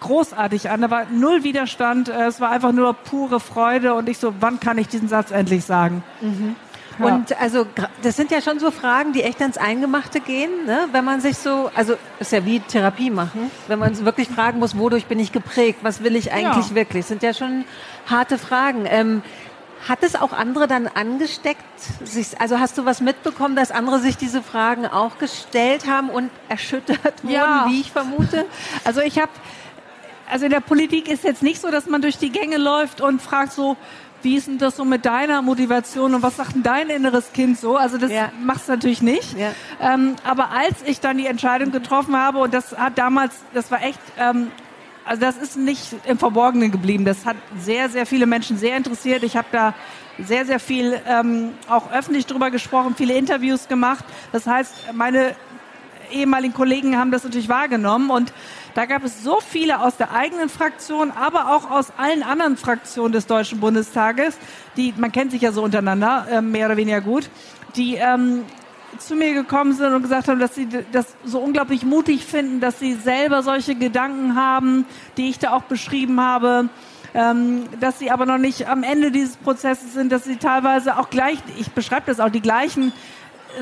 großartig 0.00 0.70
an. 0.70 0.82
Da 0.82 0.90
war 0.90 1.06
null 1.10 1.44
Widerstand. 1.44 2.08
Äh, 2.08 2.26
es 2.26 2.40
war 2.40 2.50
einfach 2.50 2.72
nur 2.72 2.94
pure 2.94 3.40
Freude. 3.40 3.94
Und 3.94 4.08
ich 4.08 4.18
so, 4.18 4.34
wann 4.40 4.60
kann 4.60 4.78
ich 4.78 4.88
diesen 4.88 5.08
Satz 5.08 5.30
endlich 5.30 5.64
sagen? 5.64 6.02
Mhm. 6.20 6.56
Ja. 6.98 7.06
Und 7.06 7.40
also 7.40 7.66
das 8.02 8.16
sind 8.16 8.30
ja 8.30 8.40
schon 8.40 8.58
so 8.58 8.70
Fragen, 8.70 9.12
die 9.12 9.22
echt 9.22 9.40
ans 9.40 9.58
Eingemachte 9.58 10.20
gehen, 10.20 10.66
ne? 10.66 10.88
wenn 10.92 11.04
man 11.04 11.20
sich 11.20 11.38
so, 11.38 11.70
also 11.74 11.94
ist 12.20 12.32
ja 12.32 12.44
wie 12.44 12.60
Therapie 12.60 13.10
machen, 13.10 13.50
wenn 13.68 13.78
man 13.78 14.04
wirklich 14.04 14.28
fragen 14.28 14.58
muss, 14.58 14.78
wodurch 14.78 15.06
bin 15.06 15.18
ich 15.18 15.32
geprägt, 15.32 15.80
was 15.82 16.02
will 16.02 16.16
ich 16.16 16.32
eigentlich 16.32 16.68
ja. 16.70 16.74
wirklich, 16.74 17.02
das 17.02 17.08
sind 17.08 17.22
ja 17.22 17.34
schon 17.34 17.64
harte 18.06 18.38
Fragen. 18.38 18.84
Ähm, 18.86 19.22
hat 19.88 20.02
es 20.02 20.16
auch 20.16 20.32
andere 20.32 20.66
dann 20.66 20.86
angesteckt? 20.86 21.62
Also 22.38 22.58
hast 22.58 22.78
du 22.78 22.86
was 22.86 23.00
mitbekommen, 23.00 23.54
dass 23.54 23.70
andere 23.70 23.98
sich 23.98 24.16
diese 24.16 24.42
Fragen 24.42 24.86
auch 24.86 25.18
gestellt 25.18 25.86
haben 25.86 26.08
und 26.08 26.30
erschüttert 26.48 27.22
wurden, 27.22 27.34
ja. 27.34 27.66
wie 27.68 27.80
ich 27.80 27.92
vermute? 27.92 28.46
Also 28.84 29.02
ich 29.02 29.18
habe, 29.18 29.30
also 30.30 30.46
in 30.46 30.50
der 30.50 30.60
Politik 30.60 31.08
ist 31.08 31.22
jetzt 31.22 31.42
nicht 31.42 31.60
so, 31.60 31.70
dass 31.70 31.86
man 31.86 32.00
durch 32.00 32.16
die 32.16 32.30
Gänge 32.30 32.56
läuft 32.56 33.02
und 33.02 33.20
fragt 33.20 33.52
so, 33.52 33.76
wie 34.24 34.36
ist 34.36 34.48
denn 34.48 34.58
das 34.58 34.76
so 34.76 34.84
mit 34.84 35.04
deiner 35.04 35.42
Motivation 35.42 36.14
und 36.14 36.22
was 36.22 36.36
sagt 36.36 36.54
denn 36.54 36.62
dein 36.62 36.88
inneres 36.88 37.32
Kind 37.32 37.58
so? 37.58 37.76
Also 37.76 37.98
das 37.98 38.10
ja. 38.10 38.32
machst 38.42 38.68
du 38.68 38.72
natürlich 38.72 39.02
nicht. 39.02 39.38
Ja. 39.38 39.52
Ähm, 39.80 40.16
aber 40.24 40.50
als 40.50 40.82
ich 40.86 41.00
dann 41.00 41.18
die 41.18 41.26
Entscheidung 41.26 41.70
getroffen 41.70 42.16
habe 42.16 42.38
und 42.38 42.54
das 42.54 42.76
hat 42.76 42.98
damals, 42.98 43.34
das 43.52 43.70
war 43.70 43.82
echt, 43.82 44.00
ähm, 44.18 44.50
also 45.04 45.20
das 45.20 45.36
ist 45.36 45.56
nicht 45.56 45.94
im 46.06 46.18
Verborgenen 46.18 46.70
geblieben. 46.70 47.04
Das 47.04 47.26
hat 47.26 47.36
sehr, 47.58 47.90
sehr 47.90 48.06
viele 48.06 48.26
Menschen 48.26 48.56
sehr 48.56 48.76
interessiert. 48.76 49.22
Ich 49.22 49.36
habe 49.36 49.48
da 49.52 49.74
sehr, 50.18 50.46
sehr 50.46 50.60
viel 50.60 50.98
ähm, 51.06 51.52
auch 51.68 51.92
öffentlich 51.92 52.26
drüber 52.26 52.50
gesprochen, 52.50 52.94
viele 52.96 53.14
Interviews 53.14 53.68
gemacht. 53.68 54.04
Das 54.32 54.46
heißt, 54.46 54.94
meine 54.94 55.36
ehemaligen 56.12 56.54
Kollegen 56.54 56.96
haben 56.96 57.10
das 57.10 57.24
natürlich 57.24 57.48
wahrgenommen 57.48 58.10
und 58.10 58.32
da 58.74 58.86
gab 58.86 59.04
es 59.04 59.22
so 59.22 59.40
viele 59.40 59.80
aus 59.80 59.96
der 59.96 60.12
eigenen 60.12 60.48
Fraktion, 60.48 61.12
aber 61.12 61.54
auch 61.54 61.70
aus 61.70 61.92
allen 61.96 62.22
anderen 62.22 62.56
Fraktionen 62.56 63.12
des 63.12 63.26
Deutschen 63.26 63.60
Bundestages, 63.60 64.36
die, 64.76 64.92
man 64.96 65.12
kennt 65.12 65.30
sich 65.30 65.42
ja 65.42 65.52
so 65.52 65.62
untereinander, 65.62 66.26
äh, 66.30 66.40
mehr 66.40 66.66
oder 66.66 66.76
weniger 66.76 67.00
gut, 67.00 67.30
die 67.76 67.94
ähm, 67.94 68.44
zu 68.98 69.14
mir 69.14 69.34
gekommen 69.34 69.72
sind 69.72 69.92
und 69.92 70.02
gesagt 70.02 70.28
haben, 70.28 70.38
dass 70.38 70.54
sie 70.54 70.68
das 70.92 71.06
so 71.24 71.38
unglaublich 71.38 71.84
mutig 71.84 72.24
finden, 72.24 72.60
dass 72.60 72.78
sie 72.78 72.94
selber 72.94 73.42
solche 73.42 73.74
Gedanken 73.74 74.36
haben, 74.36 74.86
die 75.16 75.30
ich 75.30 75.38
da 75.38 75.52
auch 75.52 75.62
beschrieben 75.62 76.20
habe, 76.20 76.68
ähm, 77.14 77.64
dass 77.80 77.98
sie 77.98 78.10
aber 78.10 78.26
noch 78.26 78.38
nicht 78.38 78.68
am 78.68 78.82
Ende 78.82 79.10
dieses 79.10 79.36
Prozesses 79.36 79.94
sind, 79.94 80.10
dass 80.10 80.24
sie 80.24 80.36
teilweise 80.36 80.98
auch 80.98 81.10
gleich, 81.10 81.38
ich 81.58 81.70
beschreibe 81.70 82.06
das 82.06 82.20
auch, 82.20 82.30
die 82.30 82.40
gleichen 82.40 82.92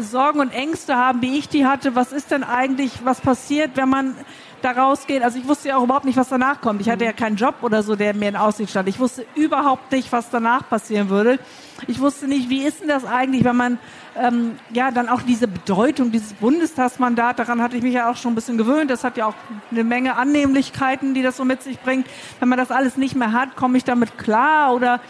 Sorgen 0.01 0.41
und 0.41 0.55
Ängste 0.55 0.97
haben, 0.97 1.21
wie 1.21 1.39
ich 1.39 1.51
die 1.51 1.67
hatte. 1.67 1.95
Was 1.95 2.13
ist 2.13 2.31
denn 2.31 2.45
eigentlich, 2.45 3.05
was 3.05 3.21
passiert, 3.21 3.73
wenn 3.75 3.91
man 3.91 4.17
da 4.63 4.73
rausgehen. 4.73 5.23
Also 5.23 5.39
ich 5.39 5.47
wusste 5.47 5.69
ja 5.69 5.77
auch 5.77 5.85
überhaupt 5.85 6.05
nicht, 6.05 6.17
was 6.17 6.29
danach 6.29 6.61
kommt. 6.61 6.81
Ich 6.81 6.89
hatte 6.89 7.05
ja 7.05 7.13
keinen 7.13 7.37
Job 7.37 7.57
oder 7.63 7.83
so, 7.83 7.97
der 7.97 8.15
mir 8.15 8.29
in 8.29 8.37
Aussicht 8.37 8.71
stand. 8.71 8.89
Ich 8.89 8.99
wusste 8.99 9.27
überhaupt 9.35 9.93
nicht, 9.93 10.11
was 10.13 10.31
danach 10.31 10.69
passieren 10.69 11.09
würde. 11.09 11.39
Ich 11.87 12.01
wusste 12.01 12.27
nicht, 12.27 12.49
wie 12.49 12.63
ist 12.63 12.81
denn 12.81 12.89
das 12.89 13.05
eigentlich, 13.05 13.45
wenn 13.45 13.57
man 13.57 13.79
ähm, 14.17 14.57
ja 14.73 14.91
dann 14.91 15.09
auch 15.09 15.23
diese 15.23 15.49
Bedeutung 15.49 16.13
dieses 16.13 16.35
Bundestagsmandat, 16.35 17.39
daran 17.39 17.63
hatte 17.63 17.77
ich 17.77 17.83
mich 17.83 17.95
ja 17.95 18.11
auch 18.11 18.17
schon 18.17 18.33
ein 18.33 18.35
bisschen 18.35 18.59
gewöhnt. 18.59 18.91
Das 18.91 19.05
hat 19.05 19.17
ja 19.17 19.27
auch 19.27 19.35
eine 19.71 19.85
Menge 19.85 20.17
Annehmlichkeiten, 20.17 21.15
die 21.15 21.23
das 21.23 21.37
so 21.37 21.45
mit 21.45 21.63
sich 21.63 21.81
bringt. 21.81 22.07
Wenn 22.41 22.49
man 22.49 22.59
das 22.59 22.71
alles 22.71 22.97
nicht 22.97 23.17
mehr 23.17 23.33
hat, 23.33 23.57
komme 23.57 23.79
ich 23.79 23.85
damit 23.85 24.19
klar 24.19 24.75
oder 24.75 25.01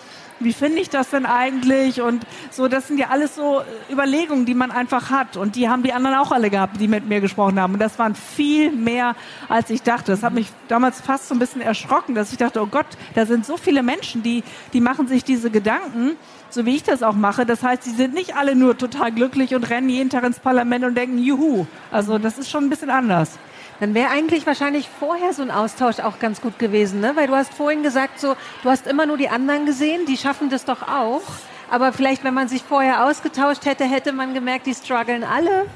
wie 0.45 0.53
finde 0.53 0.81
ich 0.81 0.91
das 0.91 1.11
denn 1.11 1.27
eigentlich? 1.27 2.01
Und 2.01 2.25
so, 2.51 2.69
das 2.69 2.89
sind 2.89 2.99
ja 2.99 3.09
alles 3.09 3.35
so 3.37 3.63
Überlegungen, 3.91 4.47
die 4.47 4.55
man 4.55 4.71
einfach 4.71 5.11
hat. 5.11 5.37
Und 5.37 5.57
die 5.57 5.69
haben 5.69 5.83
die 5.83 5.93
anderen 5.93 6.17
auch 6.17 6.33
alle 6.33 6.51
gehabt, 6.51 6.81
die 6.81 6.89
mit 6.89 7.07
mir 7.09 7.21
gesprochen 7.21 7.61
haben. 7.61 7.75
Und 7.75 7.81
das 7.81 7.99
waren 7.99 8.15
viel 8.15 8.73
mehr, 8.73 9.15
als 9.49 9.71
ich 9.71 9.83
dachte. 9.83 10.13
Das 10.13 10.23
hat 10.23 10.33
mich 10.33 10.49
damals 10.69 11.01
fast 11.01 11.29
so 11.29 11.35
ein 11.35 11.39
bisschen 11.39 11.61
erschrocken, 11.61 12.15
dass 12.15 12.33
ich 12.33 12.39
dachte, 12.39 12.61
oh 12.63 12.67
Gott, 12.67 12.87
da 13.15 13.27
sind 13.27 13.47
so 13.47 13.57
viele 13.57 13.83
Menschen, 13.83 14.23
die, 14.23 14.43
die 14.73 14.81
machen 14.81 15.09
sich 15.09 15.25
diese 15.25 15.51
Gedanken, 15.51 16.17
so 16.51 16.67
wie 16.67 16.77
ich 16.77 16.83
das 16.83 17.03
auch 17.03 17.15
mache. 17.15 17.47
Das 17.47 17.63
heißt, 17.63 17.83
sie 17.83 17.91
sind 17.91 18.15
nicht 18.15 18.37
alle 18.37 18.55
nur 18.55 18.77
total 18.77 19.13
glücklich 19.13 19.55
und 19.55 19.69
rennen 19.71 19.89
jeden 19.89 20.11
Tag 20.11 20.25
ins 20.25 20.41
Parlament 20.41 20.85
und 20.85 20.95
denken, 20.95 21.19
juhu. 21.19 21.67
Also, 21.91 22.19
das 22.19 22.39
ist 22.39 22.51
schon 22.51 22.65
ein 22.65 22.71
bisschen 22.71 22.91
anders. 22.91 23.39
Dann 23.83 23.95
wäre 23.95 24.11
eigentlich 24.11 24.47
wahrscheinlich 24.47 24.89
vorher 24.89 25.33
so 25.33 25.43
ein 25.43 25.51
Austausch 25.51 25.99
auch 25.99 26.21
ganz 26.21 26.41
gut 26.41 26.57
gewesen, 26.61 27.01
ne? 27.01 27.17
Weil 27.17 27.27
du 27.27 27.35
hast 27.35 27.53
vorhin 27.53 27.83
gesagt, 27.83 28.21
so, 28.21 28.37
du 28.63 28.71
hast 28.71 28.87
immer 28.87 29.07
nur 29.07 29.17
die 29.17 29.29
anderen 29.29 29.67
gesehen, 29.67 30.07
die 30.07 30.17
schaffen 30.17 30.51
das 30.51 30.65
doch 30.65 30.83
auch. 30.83 31.23
Aber 31.69 31.93
vielleicht, 31.93 32.23
wenn 32.23 32.33
man 32.33 32.47
sich 32.47 32.63
vorher 32.63 33.05
ausgetauscht 33.05 33.65
hätte, 33.65 33.83
hätte 33.83 34.13
man 34.13 34.35
gemerkt, 34.35 34.67
die 34.67 34.75
strugglen 34.77 35.25
alle. 35.25 35.67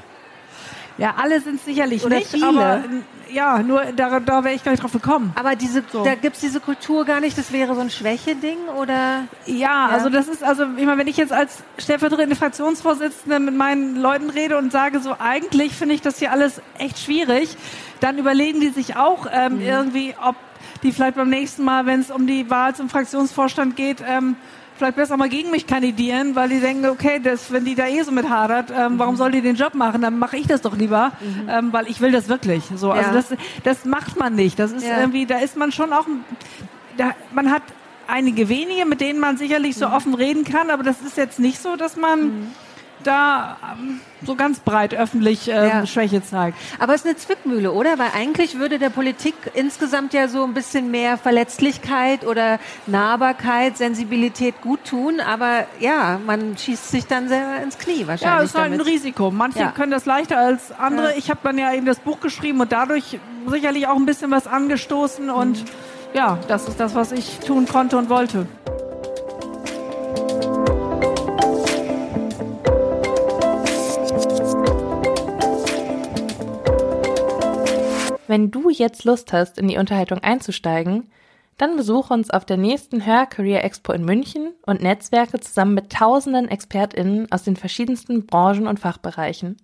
Ja, 0.97 1.15
alle 1.17 1.39
sind 1.41 1.63
sicherlich 1.63 2.03
Oder 2.03 2.17
nicht, 2.17 2.29
viele. 2.29 2.47
aber 2.47 2.83
ja, 3.31 3.61
nur 3.61 3.83
da, 3.95 4.19
da 4.19 4.43
wäre 4.43 4.55
ich 4.55 4.63
gar 4.63 4.71
nicht 4.71 4.81
drauf 4.81 4.93
gekommen. 4.93 5.31
Aber 5.35 5.55
diese, 5.55 5.83
so. 5.91 6.03
da 6.03 6.15
gibt's 6.15 6.39
diese 6.39 6.59
Kultur 6.59 7.05
gar 7.05 7.19
nicht, 7.19 7.37
das 7.37 7.51
wäre 7.51 7.75
so 7.75 7.81
ein 7.81 7.89
Schwächeding 7.89 8.57
oder? 8.79 9.25
Ja, 9.45 9.55
ja, 9.55 9.87
also 9.87 10.09
das 10.09 10.27
ist, 10.27 10.43
also 10.43 10.63
ich 10.77 10.85
meine, 10.85 10.97
wenn 10.97 11.07
ich 11.07 11.17
jetzt 11.17 11.33
als 11.33 11.63
stellvertretende 11.77 12.35
Fraktionsvorsitzende 12.35 13.39
mit 13.39 13.55
meinen 13.55 13.95
Leuten 13.95 14.29
rede 14.29 14.57
und 14.57 14.71
sage, 14.71 14.99
so 14.99 15.15
eigentlich 15.19 15.73
finde 15.73 15.95
ich 15.95 16.01
das 16.01 16.19
hier 16.19 16.31
alles 16.31 16.61
echt 16.77 16.99
schwierig, 16.99 17.55
dann 17.99 18.17
überlegen 18.17 18.61
die 18.61 18.69
sich 18.69 18.95
auch 18.95 19.27
ähm, 19.31 19.55
mhm. 19.55 19.61
irgendwie, 19.61 20.15
ob 20.23 20.35
die 20.83 20.91
vielleicht 20.91 21.15
beim 21.15 21.29
nächsten 21.29 21.63
Mal, 21.63 21.85
wenn 21.85 21.99
es 21.99 22.11
um 22.11 22.27
die 22.27 22.49
Wahl 22.49 22.75
zum 22.75 22.89
Fraktionsvorstand 22.89 23.75
geht, 23.75 24.03
ähm, 24.07 24.35
vielleicht 24.77 24.95
besser 24.95 25.17
mal 25.17 25.29
gegen 25.29 25.51
mich 25.51 25.67
kandidieren, 25.67 26.35
weil 26.35 26.49
die 26.49 26.59
denken, 26.59 26.85
okay, 26.87 27.19
das, 27.19 27.51
wenn 27.51 27.65
die 27.65 27.75
da 27.75 27.87
eh 27.87 28.01
so 28.03 28.11
mit 28.11 28.29
hadert, 28.29 28.71
ähm, 28.71 28.99
warum 28.99 29.15
mhm. 29.15 29.17
soll 29.17 29.31
die 29.31 29.41
den 29.41 29.55
Job 29.55 29.73
machen? 29.73 30.01
Dann 30.01 30.17
mache 30.17 30.37
ich 30.37 30.47
das 30.47 30.61
doch 30.61 30.75
lieber, 30.75 31.11
mhm. 31.19 31.49
ähm, 31.49 31.73
weil 31.73 31.87
ich 31.87 32.01
will 32.01 32.11
das 32.11 32.29
wirklich. 32.29 32.63
So, 32.75 32.91
also 32.91 33.09
ja. 33.09 33.13
das, 33.13 33.33
das 33.63 33.85
macht 33.85 34.17
man 34.17 34.35
nicht. 34.35 34.59
Das 34.59 34.71
ist 34.71 34.85
ja. 34.85 34.99
irgendwie, 34.99 35.25
da 35.25 35.39
ist 35.39 35.57
man 35.57 35.71
schon 35.71 35.93
auch, 35.93 36.05
da, 36.97 37.11
man 37.33 37.51
hat 37.51 37.63
einige 38.07 38.49
wenige, 38.49 38.85
mit 38.85 39.01
denen 39.01 39.19
man 39.19 39.37
sicherlich 39.37 39.75
so 39.75 39.87
mhm. 39.87 39.93
offen 39.93 40.13
reden 40.13 40.43
kann, 40.43 40.69
aber 40.69 40.83
das 40.83 41.01
ist 41.01 41.17
jetzt 41.17 41.39
nicht 41.39 41.61
so, 41.61 41.75
dass 41.75 41.97
man 41.97 42.21
mhm 42.21 42.47
da 43.03 43.57
ähm, 43.73 43.99
so 44.25 44.35
ganz 44.35 44.59
breit 44.59 44.93
öffentlich 44.93 45.47
ähm, 45.47 45.53
ja. 45.53 45.85
Schwäche 45.85 46.23
zeigt. 46.23 46.57
Aber 46.79 46.93
es 46.93 47.01
ist 47.01 47.07
eine 47.07 47.15
Zwickmühle, 47.17 47.71
oder? 47.71 47.99
Weil 47.99 48.11
eigentlich 48.15 48.57
würde 48.57 48.79
der 48.79 48.89
Politik 48.89 49.35
insgesamt 49.53 50.13
ja 50.13 50.27
so 50.27 50.43
ein 50.43 50.53
bisschen 50.53 50.91
mehr 50.91 51.17
Verletzlichkeit 51.17 52.25
oder 52.25 52.59
Nahbarkeit, 52.87 53.77
Sensibilität 53.77 54.61
gut 54.61 54.83
tun. 54.85 55.19
Aber 55.19 55.65
ja, 55.79 56.19
man 56.25 56.57
schießt 56.57 56.89
sich 56.89 57.05
dann 57.05 57.27
selber 57.27 57.61
ins 57.61 57.77
Knie 57.77 58.07
wahrscheinlich. 58.07 58.21
Ja, 58.21 58.41
es 58.41 58.49
ist 58.49 58.57
halt 58.57 58.73
ein 58.73 58.81
Risiko. 58.81 59.31
Manche 59.31 59.59
ja. 59.59 59.71
können 59.71 59.91
das 59.91 60.05
leichter 60.05 60.37
als 60.37 60.71
andere. 60.71 61.11
Ja. 61.11 61.17
Ich 61.17 61.29
habe 61.29 61.39
dann 61.43 61.57
ja 61.57 61.73
eben 61.73 61.85
das 61.85 61.99
Buch 61.99 62.19
geschrieben 62.19 62.59
und 62.61 62.71
dadurch 62.71 63.19
sicherlich 63.47 63.87
auch 63.87 63.95
ein 63.95 64.05
bisschen 64.05 64.31
was 64.31 64.47
angestoßen. 64.47 65.29
Und 65.29 65.63
mhm. 65.63 65.67
ja, 66.13 66.39
das 66.47 66.67
ist 66.67 66.79
das, 66.79 66.95
was 66.95 67.11
ich 67.11 67.39
tun 67.39 67.67
konnte 67.67 67.97
und 67.97 68.09
wollte. 68.09 68.47
Wenn 78.27 78.51
du 78.51 78.69
jetzt 78.69 79.05
Lust 79.05 79.33
hast, 79.33 79.57
in 79.57 79.67
die 79.67 79.77
Unterhaltung 79.77 80.19
einzusteigen, 80.19 81.09
dann 81.57 81.77
besuche 81.77 82.13
uns 82.13 82.29
auf 82.29 82.45
der 82.45 82.57
nächsten 82.57 83.03
Hör 83.05 83.25
Career 83.25 83.63
Expo 83.63 83.93
in 83.93 84.03
München 84.05 84.53
und 84.65 84.83
Netzwerke 84.83 85.39
zusammen 85.39 85.73
mit 85.73 85.91
tausenden 85.91 86.47
ExpertInnen 86.49 87.31
aus 87.31 87.41
den 87.43 87.55
verschiedensten 87.55 88.27
Branchen 88.27 88.67
und 88.67 88.79
Fachbereichen. 88.79 89.57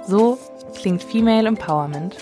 So 0.06 0.38
klingt 0.74 1.02
Female 1.02 1.48
Empowerment. 1.48 2.16